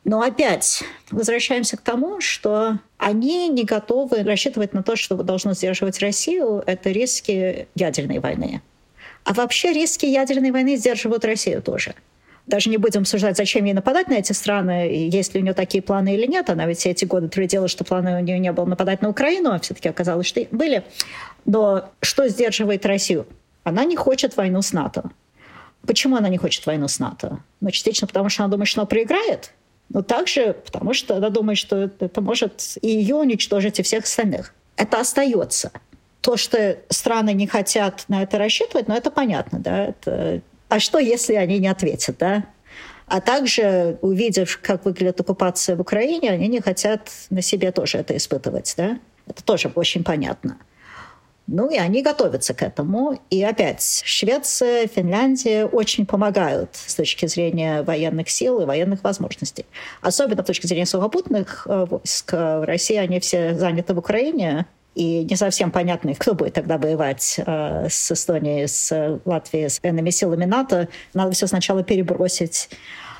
Но 0.03 0.21
опять 0.21 0.83
возвращаемся 1.11 1.77
к 1.77 1.81
тому, 1.81 2.21
что 2.21 2.79
они 2.97 3.47
не 3.49 3.63
готовы 3.63 4.23
рассчитывать 4.23 4.73
на 4.73 4.83
то, 4.83 4.95
что 4.95 5.15
должно 5.17 5.53
сдерживать 5.53 5.99
Россию. 5.99 6.63
Это 6.65 6.89
риски 6.89 7.67
ядерной 7.75 8.19
войны. 8.19 8.61
А 9.25 9.33
вообще 9.33 9.73
риски 9.73 10.05
ядерной 10.05 10.51
войны 10.51 10.77
сдерживают 10.77 11.25
Россию 11.25 11.61
тоже. 11.61 11.95
Даже 12.47 12.71
не 12.71 12.77
будем 12.77 13.01
обсуждать, 13.01 13.37
зачем 13.37 13.65
ей 13.65 13.73
нападать 13.73 14.07
на 14.07 14.13
эти 14.13 14.31
страны, 14.31 14.91
и 14.91 15.09
есть 15.09 15.35
ли 15.35 15.41
у 15.41 15.43
нее 15.43 15.53
такие 15.53 15.83
планы 15.83 16.15
или 16.15 16.25
нет. 16.25 16.49
Она 16.49 16.65
ведь 16.65 16.79
все 16.79 16.89
эти 16.89 17.05
годы 17.05 17.27
твердила, 17.27 17.67
что 17.67 17.83
планы 17.83 18.17
у 18.17 18.21
нее 18.21 18.39
не 18.39 18.51
было 18.51 18.65
нападать 18.65 19.03
на 19.03 19.09
Украину, 19.09 19.51
а 19.51 19.59
все-таки 19.59 19.87
оказалось, 19.87 20.25
что 20.25 20.43
были. 20.49 20.83
Но 21.45 21.89
что 22.01 22.27
сдерживает 22.27 22.85
Россию? 22.87 23.27
Она 23.63 23.83
не 23.83 23.95
хочет 23.95 24.35
войну 24.35 24.63
с 24.63 24.73
НАТО. 24.73 25.11
Почему 25.85 26.15
она 26.15 26.29
не 26.29 26.37
хочет 26.37 26.65
войну 26.65 26.87
с 26.87 26.97
НАТО? 26.97 27.39
Ну, 27.61 27.69
частично 27.69 28.07
потому, 28.07 28.29
что 28.29 28.43
она 28.43 28.51
думает, 28.51 28.69
что 28.69 28.81
она 28.81 28.87
проиграет– 28.87 29.51
но 29.89 30.01
также 30.01 30.53
потому, 30.53 30.93
что 30.93 31.15
она 31.17 31.29
думает, 31.29 31.57
что 31.57 31.89
это 31.99 32.21
может 32.21 32.77
и 32.81 32.87
ее 32.87 33.15
уничтожить, 33.15 33.79
и 33.79 33.83
всех 33.83 34.03
остальных. 34.03 34.53
Это 34.75 34.99
остается. 34.99 35.71
То, 36.21 36.37
что 36.37 36.77
страны 36.89 37.33
не 37.33 37.47
хотят 37.47 38.05
на 38.07 38.23
это 38.23 38.37
рассчитывать, 38.37 38.87
ну, 38.87 38.95
это 38.95 39.09
понятно, 39.11 39.59
да. 39.59 39.85
Это... 39.85 40.41
А 40.67 40.79
что, 40.79 40.99
если 40.99 41.33
они 41.33 41.59
не 41.59 41.67
ответят, 41.67 42.17
да? 42.19 42.45
А 43.07 43.21
также, 43.21 43.97
увидев, 44.01 44.59
как 44.61 44.85
выглядит 44.85 45.19
оккупация 45.19 45.75
в 45.75 45.81
Украине, 45.81 46.29
они 46.29 46.47
не 46.47 46.61
хотят 46.61 47.09
на 47.31 47.41
себе 47.41 47.71
тоже 47.71 47.97
это 47.97 48.15
испытывать, 48.15 48.75
да? 48.77 48.99
Это 49.25 49.43
тоже 49.43 49.71
очень 49.73 50.03
понятно. 50.03 50.57
Ну 51.51 51.69
и 51.69 51.77
они 51.77 52.03
готовятся 52.03 52.53
к 52.53 52.61
этому. 52.61 53.19
И 53.31 53.43
опять 53.43 54.03
Швеция, 54.05 54.87
Финляндия 54.87 55.65
очень 55.65 56.05
помогают 56.05 56.69
с 56.73 56.93
точки 56.93 57.25
зрения 57.25 57.81
военных 57.81 58.29
сил 58.29 58.61
и 58.61 58.65
военных 58.65 59.03
возможностей. 59.03 59.65
Особенно 60.01 60.43
с 60.43 60.45
точки 60.45 60.67
зрения 60.67 60.85
сухопутных 60.85 61.65
э, 61.67 61.85
войск. 61.89 62.33
В 62.33 62.65
России 62.65 62.97
они 62.97 63.19
все 63.19 63.55
заняты 63.55 63.95
в 63.95 63.97
Украине, 63.97 64.67
и 64.93 65.23
не 65.23 65.35
совсем 65.35 65.71
понятно, 65.71 66.13
кто 66.13 66.35
будет 66.35 66.53
тогда 66.53 66.77
воевать 66.77 67.39
э, 67.43 67.87
с 67.89 68.11
Эстонией, 68.11 68.67
с 68.67 69.19
Латвией, 69.25 69.69
с 69.69 69.81
военными 69.81 70.11
силами 70.11 70.45
НАТО. 70.45 70.87
Надо 71.13 71.31
все 71.31 71.47
сначала 71.47 71.83
перебросить 71.83 72.69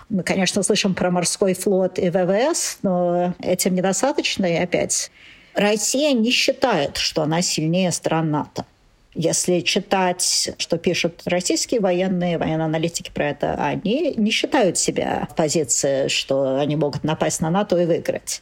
мы, 0.10 0.24
конечно, 0.24 0.64
слышим 0.64 0.96
про 0.96 1.12
морской 1.12 1.54
флот 1.54 2.00
и 2.00 2.10
ВВС, 2.10 2.80
но 2.82 3.36
этим 3.42 3.76
недостаточно. 3.76 4.46
И 4.48 4.56
опять 4.56 5.12
Россия 5.60 6.14
не 6.14 6.32
считает, 6.32 6.96
что 6.96 7.22
она 7.22 7.42
сильнее 7.42 7.92
стран 7.92 8.32
НАТО. 8.32 8.66
Если 9.14 9.60
читать, 9.60 10.52
что 10.58 10.78
пишут 10.78 11.24
российские 11.26 11.82
военные, 11.82 12.38
военные 12.38 12.66
аналитики 12.66 13.12
про 13.14 13.32
это, 13.32 13.56
они 13.56 14.14
не 14.16 14.32
считают 14.32 14.78
себя 14.78 15.28
в 15.30 15.36
позиции, 15.36 16.08
что 16.08 16.60
они 16.60 16.78
могут 16.78 17.04
напасть 17.04 17.42
на 17.42 17.50
НАТО 17.50 17.78
и 17.78 17.86
выиграть. 17.86 18.42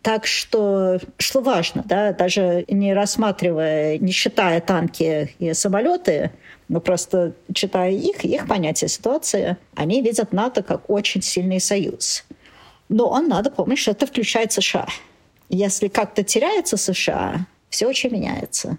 Так 0.00 0.26
что, 0.26 0.98
что 1.18 1.40
важно, 1.42 1.82
да, 1.84 2.14
даже 2.14 2.64
не 2.68 2.94
рассматривая, 2.94 3.98
не 3.98 4.12
считая 4.12 4.62
танки 4.62 5.34
и 5.38 5.52
самолеты, 5.52 6.30
но 6.68 6.80
просто 6.80 7.34
читая 7.52 7.90
их, 7.90 8.24
их 8.24 8.46
понятие 8.48 8.88
ситуации, 8.88 9.58
они 9.74 10.00
видят 10.00 10.32
НАТО 10.32 10.62
как 10.62 10.88
очень 10.88 11.20
сильный 11.20 11.60
союз. 11.60 12.24
Но 12.88 13.08
он 13.08 13.28
надо 13.28 13.50
помнить, 13.50 13.78
что 13.78 13.90
это 13.90 14.06
включает 14.06 14.52
США. 14.52 14.86
Если 15.48 15.88
как-то 15.88 16.22
теряется 16.22 16.76
США, 16.76 17.46
все 17.68 17.86
очень 17.86 18.10
меняется. 18.10 18.78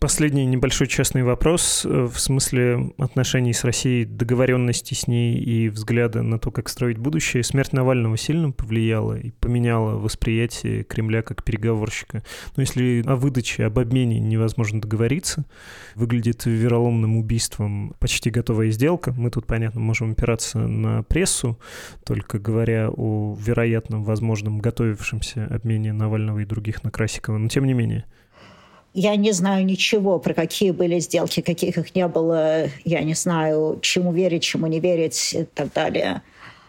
Последний 0.00 0.46
небольшой 0.46 0.86
частный 0.86 1.24
вопрос 1.24 1.84
э, 1.84 1.88
в 2.04 2.20
смысле 2.20 2.92
отношений 2.98 3.52
с 3.52 3.64
Россией, 3.64 4.04
договоренности 4.04 4.94
с 4.94 5.08
ней 5.08 5.36
и 5.36 5.68
взгляда 5.68 6.22
на 6.22 6.38
то, 6.38 6.52
как 6.52 6.68
строить 6.68 6.98
будущее. 6.98 7.42
Смерть 7.42 7.72
Навального 7.72 8.16
сильно 8.16 8.52
повлияла 8.52 9.18
и 9.18 9.32
поменяла 9.32 9.96
восприятие 9.96 10.84
Кремля 10.84 11.22
как 11.22 11.42
переговорщика. 11.42 12.22
Но 12.54 12.60
если 12.60 13.02
о 13.08 13.16
выдаче, 13.16 13.64
об 13.64 13.76
обмене 13.80 14.20
невозможно 14.20 14.80
договориться, 14.80 15.46
выглядит 15.96 16.46
вероломным 16.46 17.16
убийством 17.16 17.96
почти 17.98 18.30
готовая 18.30 18.70
сделка. 18.70 19.12
Мы 19.16 19.32
тут, 19.32 19.48
понятно, 19.48 19.80
можем 19.80 20.12
опираться 20.12 20.60
на 20.60 21.02
прессу, 21.02 21.58
только 22.04 22.38
говоря 22.38 22.88
о 22.88 23.36
вероятном, 23.36 24.04
возможном, 24.04 24.60
готовившемся 24.60 25.48
обмене 25.50 25.92
Навального 25.92 26.38
и 26.38 26.44
других 26.44 26.84
на 26.84 26.92
Красикова. 26.92 27.36
Но 27.36 27.48
тем 27.48 27.66
не 27.66 27.72
менее. 27.72 28.04
Я 28.94 29.16
не 29.16 29.32
знаю 29.32 29.64
ничего, 29.64 30.18
про 30.18 30.34
какие 30.34 30.70
были 30.70 30.98
сделки, 30.98 31.40
каких 31.40 31.78
их 31.78 31.94
не 31.94 32.08
было. 32.08 32.64
Я 32.84 33.02
не 33.02 33.14
знаю, 33.14 33.78
чему 33.82 34.12
верить, 34.12 34.42
чему 34.42 34.66
не 34.66 34.80
верить 34.80 35.34
и 35.34 35.44
так 35.44 35.72
далее. 35.72 36.22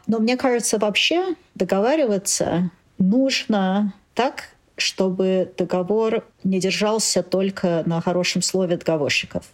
Но 0.05 0.19
мне 0.19 0.37
кажется, 0.37 0.77
вообще 0.77 1.35
договариваться 1.55 2.71
нужно 2.97 3.93
так, 4.13 4.49
чтобы 4.75 5.51
договор 5.57 6.25
не 6.43 6.59
держался 6.59 7.23
только 7.23 7.83
на 7.85 8.01
хорошем 8.01 8.41
слове 8.41 8.77
договорщиков. 8.77 9.45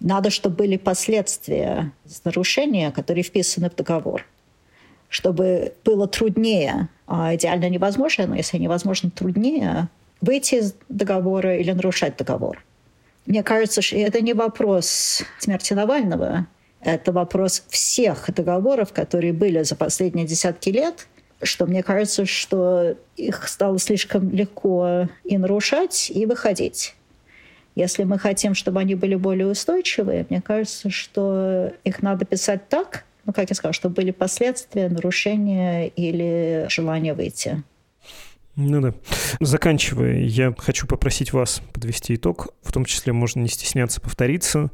Надо, 0.00 0.30
чтобы 0.30 0.56
были 0.56 0.76
последствия 0.76 1.92
нарушения, 2.24 2.90
которые 2.90 3.24
вписаны 3.24 3.70
в 3.70 3.74
договор. 3.74 4.26
Чтобы 5.08 5.74
было 5.84 6.06
труднее, 6.06 6.88
а 7.06 7.34
идеально 7.34 7.68
невозможно, 7.68 8.26
но 8.26 8.36
если 8.36 8.58
невозможно 8.58 9.10
труднее, 9.10 9.88
выйти 10.20 10.56
из 10.56 10.74
договора 10.88 11.56
или 11.56 11.72
нарушать 11.72 12.16
договор. 12.16 12.64
Мне 13.26 13.42
кажется, 13.42 13.82
что 13.82 13.96
это 13.96 14.20
не 14.20 14.34
вопрос 14.34 15.22
смерти 15.38 15.72
Навального, 15.72 16.46
это 16.80 17.12
вопрос 17.12 17.64
всех 17.68 18.32
договоров, 18.32 18.92
которые 18.92 19.32
были 19.32 19.62
за 19.62 19.74
последние 19.74 20.26
десятки 20.26 20.70
лет, 20.70 21.08
что 21.42 21.66
мне 21.66 21.82
кажется, 21.82 22.24
что 22.26 22.96
их 23.16 23.48
стало 23.48 23.78
слишком 23.78 24.30
легко 24.30 25.08
и 25.24 25.36
нарушать, 25.36 26.10
и 26.10 26.26
выходить. 26.26 26.94
Если 27.74 28.04
мы 28.04 28.18
хотим, 28.18 28.54
чтобы 28.54 28.80
они 28.80 28.94
были 28.94 29.16
более 29.16 29.48
устойчивые, 29.48 30.26
мне 30.30 30.40
кажется, 30.40 30.88
что 30.88 31.72
их 31.84 32.02
надо 32.02 32.24
писать 32.24 32.68
так, 32.68 33.04
ну, 33.26 33.32
как 33.32 33.50
я 33.50 33.56
сказала, 33.56 33.74
чтобы 33.74 33.96
были 33.96 34.12
последствия, 34.12 34.88
нарушения 34.88 35.88
или 35.88 36.66
желание 36.70 37.12
выйти. 37.12 37.62
Ну 38.56 38.80
да. 38.80 38.94
Заканчивая, 39.38 40.22
я 40.22 40.54
хочу 40.56 40.86
попросить 40.86 41.34
вас 41.34 41.60
подвести 41.74 42.14
итог. 42.14 42.48
В 42.62 42.72
том 42.72 42.86
числе 42.86 43.12
можно 43.12 43.40
не 43.40 43.48
стесняться 43.48 44.00
повториться. 44.00 44.70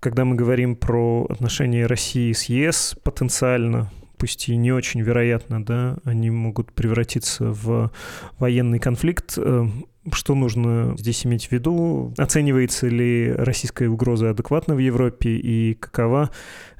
Когда 0.00 0.24
мы 0.24 0.36
говорим 0.36 0.74
про 0.74 1.26
отношения 1.28 1.84
России 1.84 2.32
с 2.32 2.44
ЕС 2.44 2.96
потенциально, 3.04 3.92
пусть 4.16 4.48
и 4.48 4.56
не 4.56 4.72
очень 4.72 5.00
вероятно, 5.02 5.64
да, 5.64 5.98
они 6.04 6.30
могут 6.30 6.72
превратиться 6.72 7.50
в 7.50 7.90
военный 8.38 8.78
конфликт. 8.78 9.34
Э, 9.36 9.66
что 10.12 10.34
нужно 10.34 10.94
здесь 10.96 11.26
иметь 11.26 11.46
в 11.48 11.52
виду? 11.52 12.14
Оценивается 12.16 12.88
ли 12.88 13.32
российская 13.32 13.88
угроза 13.88 14.30
адекватно 14.30 14.74
в 14.74 14.78
Европе 14.78 15.30
и 15.30 15.74
какова, 15.74 16.30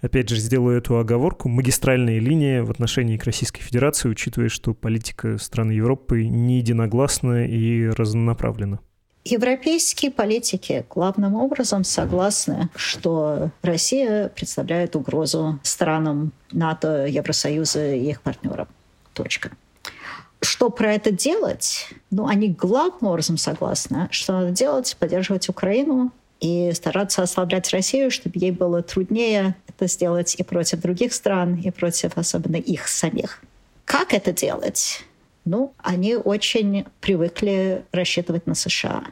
опять 0.01 0.29
же, 0.29 0.37
сделаю 0.37 0.79
эту 0.79 0.99
оговорку, 0.99 1.49
магистральная 1.49 2.19
линия 2.19 2.63
в 2.63 2.71
отношении 2.71 3.17
к 3.17 3.25
Российской 3.25 3.63
Федерации, 3.63 4.09
учитывая, 4.09 4.49
что 4.49 4.75
политика 4.75 5.39
стран 5.39 5.71
Европы 5.71 6.27
не 6.27 6.59
единогласна 6.59 7.47
и 7.47 7.87
разнонаправлена? 7.87 8.81
Европейские 9.29 10.13
политики 10.13 10.87
главным 10.89 11.35
образом 11.35 11.83
согласны, 11.83 12.69
что 12.77 13.51
Россия 13.61 14.29
представляет 14.29 14.95
угрозу 14.95 15.59
странам 15.65 16.31
НАТО, 16.53 17.07
Евросоюза 17.07 17.95
и 17.95 18.11
их 18.11 18.23
партнерам. 18.23 18.69
Точка. 19.15 19.51
Что 20.41 20.71
про 20.71 20.95
это 20.95 21.11
делать? 21.11 21.89
Ну, 22.13 22.29
они 22.29 22.51
главным 22.51 23.11
образом 23.11 23.37
согласны, 23.37 24.07
что 24.13 24.33
надо 24.33 24.53
делать, 24.53 24.97
поддерживать 24.97 25.49
Украину 25.49 26.13
и 26.39 26.71
стараться 26.73 27.23
ослаблять 27.23 27.69
Россию, 27.73 28.13
чтобы 28.13 28.39
ей 28.39 28.53
было 28.53 28.81
труднее 28.83 29.57
это 29.67 29.89
сделать 29.89 30.37
и 30.37 30.45
против 30.45 30.81
других 30.81 31.13
стран, 31.13 31.57
и 31.57 31.73
против 31.73 32.17
особенно 32.17 32.57
их 32.57 32.87
самих. 32.87 33.43
Как 33.85 34.15
это 34.15 34.33
делать? 34.33 35.05
Ну, 35.47 35.73
они 35.79 36.17
очень 36.17 36.87
привыкли 37.01 37.85
рассчитывать 37.93 38.49
на 38.49 38.57
США. 38.57 39.05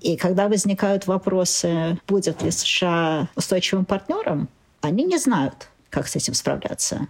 И 0.00 0.16
когда 0.16 0.48
возникают 0.48 1.06
вопросы, 1.06 1.98
будет 2.08 2.42
ли 2.42 2.50
США 2.50 3.28
устойчивым 3.36 3.84
партнером, 3.84 4.48
они 4.80 5.04
не 5.04 5.18
знают, 5.18 5.68
как 5.88 6.08
с 6.08 6.16
этим 6.16 6.34
справляться. 6.34 7.06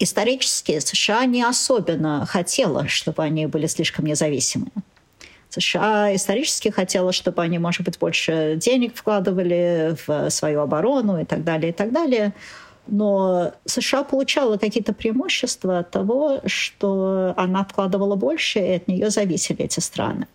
Исторически 0.00 0.80
США 0.80 1.26
не 1.26 1.44
особенно 1.44 2.26
хотела, 2.26 2.88
чтобы 2.88 3.22
они 3.22 3.46
были 3.46 3.66
слишком 3.66 4.04
независимы. 4.04 4.66
США 5.48 6.12
исторически 6.14 6.70
хотела, 6.70 7.12
чтобы 7.12 7.40
они, 7.42 7.60
может 7.60 7.82
быть, 7.82 8.00
больше 8.00 8.56
денег 8.56 8.96
вкладывали 8.96 9.96
в 10.06 10.28
свою 10.30 10.60
оборону 10.60 11.20
и 11.20 11.24
так 11.24 11.44
далее, 11.44 11.70
и 11.70 11.72
так 11.72 11.92
далее. 11.92 12.34
Но 12.86 13.52
США 13.64 14.04
получала 14.04 14.56
какие-то 14.58 14.92
преимущества 14.92 15.80
от 15.80 15.90
того, 15.90 16.40
что 16.46 17.34
она 17.36 17.64
вкладывала 17.64 18.16
больше, 18.16 18.60
и 18.60 18.72
от 18.76 18.88
нее 18.88 19.10
зависели 19.10 19.62
эти 19.62 19.80
страны. 19.80 20.26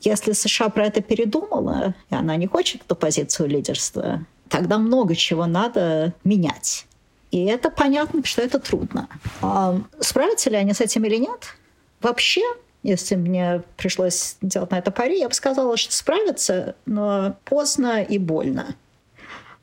Если 0.00 0.32
США 0.32 0.68
про 0.68 0.86
это 0.86 1.00
передумала, 1.00 1.94
и 2.10 2.14
она 2.14 2.36
не 2.36 2.46
хочет 2.46 2.82
эту 2.82 2.96
позицию 2.96 3.48
лидерства, 3.48 4.24
тогда 4.48 4.78
много 4.78 5.14
чего 5.14 5.46
надо 5.46 6.12
менять. 6.24 6.86
И 7.30 7.44
это 7.44 7.70
понятно, 7.70 8.24
что 8.24 8.42
это 8.42 8.58
трудно. 8.58 9.08
А 9.40 9.78
справятся 10.00 10.50
ли 10.50 10.56
они 10.56 10.74
с 10.74 10.80
этим 10.80 11.04
или 11.04 11.16
нет? 11.16 11.56
Вообще, 12.00 12.42
если 12.82 13.14
мне 13.14 13.62
пришлось 13.76 14.36
делать 14.42 14.70
на 14.70 14.78
это 14.78 14.90
пари, 14.90 15.18
я 15.18 15.28
бы 15.28 15.34
сказала, 15.34 15.76
что 15.76 15.94
справятся, 15.94 16.74
но 16.84 17.36
поздно 17.44 18.02
и 18.02 18.18
больно. 18.18 18.74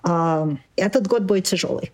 А 0.03 0.47
этот 0.75 1.07
год 1.07 1.23
будет 1.23 1.45
тяжелый. 1.45 1.91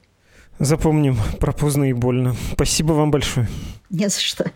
Запомним 0.59 1.17
про 1.39 1.51
поздно 1.51 1.89
и 1.89 1.93
больно. 1.93 2.35
Спасибо 2.53 2.93
вам 2.93 3.11
большое. 3.11 3.47
Не 3.89 4.07
за 4.09 4.19
что. 4.19 4.51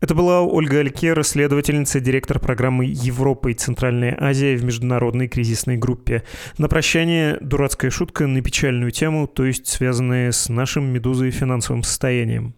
Это 0.00 0.14
была 0.14 0.42
Ольга 0.42 0.80
Алькер, 0.80 1.18
исследовательница, 1.20 1.98
директор 1.98 2.38
программы 2.38 2.84
«Европа 2.84 3.48
и 3.48 3.54
Центральная 3.54 4.14
Азия» 4.20 4.54
в 4.54 4.62
международной 4.62 5.28
кризисной 5.28 5.78
группе. 5.78 6.24
На 6.58 6.68
прощание 6.68 7.38
дурацкая 7.40 7.90
шутка 7.90 8.26
на 8.26 8.42
печальную 8.42 8.90
тему, 8.90 9.26
то 9.26 9.46
есть 9.46 9.66
связанная 9.66 10.30
с 10.30 10.50
нашим 10.50 10.92
«Медузой» 10.92 11.30
финансовым 11.30 11.82
состоянием. 11.82 12.54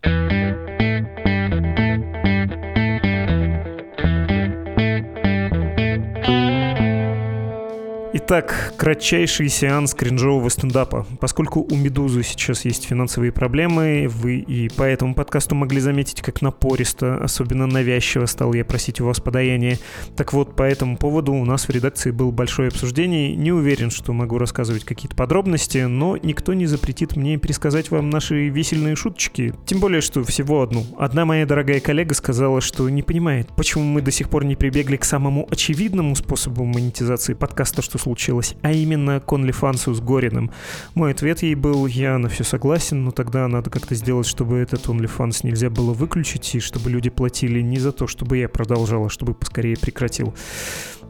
Итак, 8.29 8.75
кратчайший 8.77 9.49
сеанс 9.49 9.95
кринжового 9.95 10.49
стендапа. 10.49 11.07
Поскольку 11.21 11.61
у 11.61 11.77
«Медузы» 11.77 12.25
сейчас 12.25 12.65
есть 12.65 12.85
финансовые 12.85 13.31
проблемы, 13.31 14.09
вы 14.09 14.39
и 14.39 14.69
по 14.69 14.83
этому 14.83 15.15
подкасту 15.15 15.55
могли 15.55 15.79
заметить, 15.79 16.23
как 16.23 16.43
напористо, 16.43 17.19
особенно 17.19 17.69
навязчиво 17.69 18.27
стал 18.27 18.53
я 18.53 18.65
просить 18.65 19.01
у 19.01 19.07
вас 19.07 19.21
подаяние. 19.21 19.79
Так 20.17 20.33
вот, 20.33 20.57
по 20.57 20.65
этому 20.65 20.97
поводу 20.97 21.35
у 21.35 21.45
нас 21.45 21.69
в 21.69 21.71
редакции 21.71 22.11
было 22.11 22.33
большое 22.33 22.67
обсуждение. 22.67 23.37
Не 23.37 23.53
уверен, 23.53 23.91
что 23.91 24.13
могу 24.13 24.39
рассказывать 24.39 24.83
какие-то 24.83 25.15
подробности, 25.15 25.85
но 25.85 26.17
никто 26.17 26.53
не 26.53 26.67
запретит 26.67 27.15
мне 27.15 27.37
пересказать 27.37 27.93
вам 27.93 28.11
наши 28.11 28.49
весельные 28.49 28.97
шуточки. 28.97 29.55
Тем 29.67 29.79
более, 29.79 30.01
что 30.01 30.25
всего 30.25 30.63
одну. 30.63 30.85
Одна 30.99 31.27
моя 31.27 31.47
дорогая 31.47 31.79
коллега 31.79 32.13
сказала, 32.17 32.61
что 32.61 32.89
не 32.89 33.05
понимает, 33.05 33.51
почему 33.55 33.85
мы 33.85 34.03
до 34.03 34.11
сих 34.11 34.29
пор 34.31 34.45
не 34.45 34.57
прибегли 34.57 34.97
к 34.97 35.05
самому 35.05 35.47
очевидному 35.49 36.17
способу 36.17 36.65
монетизации 36.65 37.35
подкаста, 37.35 37.83
что 37.83 37.99
случилось 37.99 38.16
случилось, 38.17 38.55
а 38.63 38.73
именно 38.73 39.21
к 39.21 39.31
OnlyFans 39.31 39.95
с 39.95 40.01
Гориным. 40.01 40.51
Мой 40.95 41.11
ответ 41.11 41.43
ей 41.43 41.55
был, 41.55 41.87
я 41.87 42.17
на 42.17 42.29
все 42.31 42.45
согласен, 42.45 43.05
но 43.05 43.11
тогда 43.11 43.47
надо 43.47 43.69
как-то 43.69 43.95
сделать, 43.95 44.27
чтобы 44.27 44.57
этот 44.57 44.87
OnlyFans 44.87 45.41
нельзя 45.43 45.69
было 45.69 45.93
выключить, 45.93 46.55
и 46.55 46.61
чтобы 46.61 46.91
люди 46.91 47.11
платили 47.11 47.61
не 47.61 47.79
за 47.79 47.93
то, 47.93 48.07
чтобы 48.07 48.39
я 48.39 48.49
продолжал, 48.49 49.07
а 49.07 49.11
чтобы 49.11 49.35
поскорее 49.35 49.77
прекратил. 49.77 50.35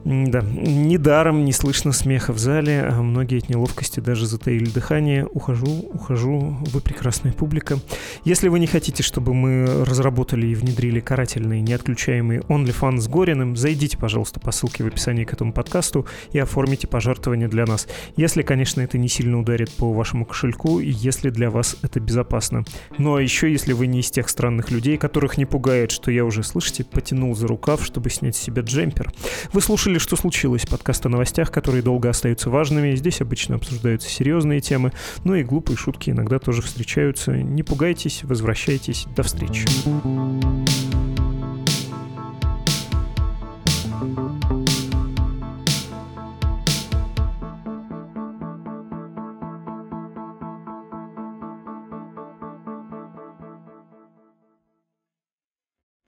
Да, 0.07 0.41
недаром 0.41 1.45
не 1.45 1.51
слышно 1.51 1.91
смеха 1.91 2.33
в 2.33 2.39
зале, 2.39 2.83
а 2.89 3.03
многие 3.03 3.39
от 3.39 3.49
неловкости 3.49 3.99
даже 3.99 4.25
затаили 4.27 4.71
дыхание. 4.71 5.27
Ухожу, 5.27 5.67
ухожу, 5.93 6.59
вы 6.61 6.81
прекрасная 6.81 7.33
публика. 7.33 7.81
Если 8.23 8.47
вы 8.47 8.61
не 8.61 8.69
хотите, 8.69 9.03
чтобы 9.03 9.35
мы 9.35 9.85
разработали 9.85 10.47
и 10.47 10.55
внедрили 10.55 11.01
карательные 11.01 11.61
неотключаемые 11.61 12.43
OnlyFans 12.43 12.99
с 12.99 13.09
Гориным, 13.09 13.57
зайдите, 13.57 13.99
пожалуйста, 13.99 14.39
по 14.39 14.53
ссылке 14.53 14.85
в 14.85 14.87
описании 14.87 15.25
к 15.25 15.33
этому 15.33 15.53
подкасту 15.53 16.07
и 16.31 16.39
оформите 16.39 16.87
пожертвование 16.87 17.49
для 17.49 17.67
нас. 17.67 17.89
Если, 18.17 18.43
конечно, 18.43 18.83
это 18.83 18.99
не 18.99 19.09
сильно 19.09 19.41
ударит 19.41 19.73
по 19.73 19.93
вашему 19.93 20.25
кошельку, 20.25 20.79
и 20.79 20.89
если 20.89 21.31
для 21.31 21.51
вас 21.51 21.79
это 21.83 21.99
безопасно. 21.99 22.65
Ну 22.97 23.17
а 23.17 23.23
еще, 23.23 23.51
если 23.51 23.73
вы 23.73 23.89
не 23.89 23.99
из 23.99 24.13
тех 24.13 24.29
странных 24.29 24.71
людей, 24.71 24.99
которых 24.99 25.37
не 25.37 25.47
пугает, 25.47 25.91
что 25.91 26.13
я 26.13 26.25
уже, 26.25 26.45
слышите, 26.45 26.85
потянул 26.85 27.35
за 27.35 27.49
рукав, 27.49 27.85
чтобы 27.85 28.09
снять 28.09 28.37
с 28.37 28.41
себя 28.41 28.63
джемпер. 28.63 29.13
Вы 29.53 29.61
слушали 29.61 29.96
слушали 29.97 29.99
«Что 29.99 30.17
случилось?» 30.17 30.67
подкаст 30.67 31.07
о 31.07 31.09
новостях, 31.09 31.51
которые 31.51 31.83
долго 31.83 32.09
остаются 32.09 32.51
важными. 32.51 32.95
Здесь 32.97 33.21
обычно 33.21 33.57
обсуждаются 33.57 34.09
серьезные 34.09 34.61
темы, 34.61 34.93
но 35.25 35.37
и 35.37 35.43
глупые 35.43 35.77
шутки 35.77 36.11
иногда 36.11 36.39
тоже 36.39 36.63
встречаются. 36.63 37.33
Не 37.33 37.63
пугайтесь, 37.63 38.23
возвращайтесь. 38.25 39.07
До 39.17 39.23
встречи. 39.23 39.67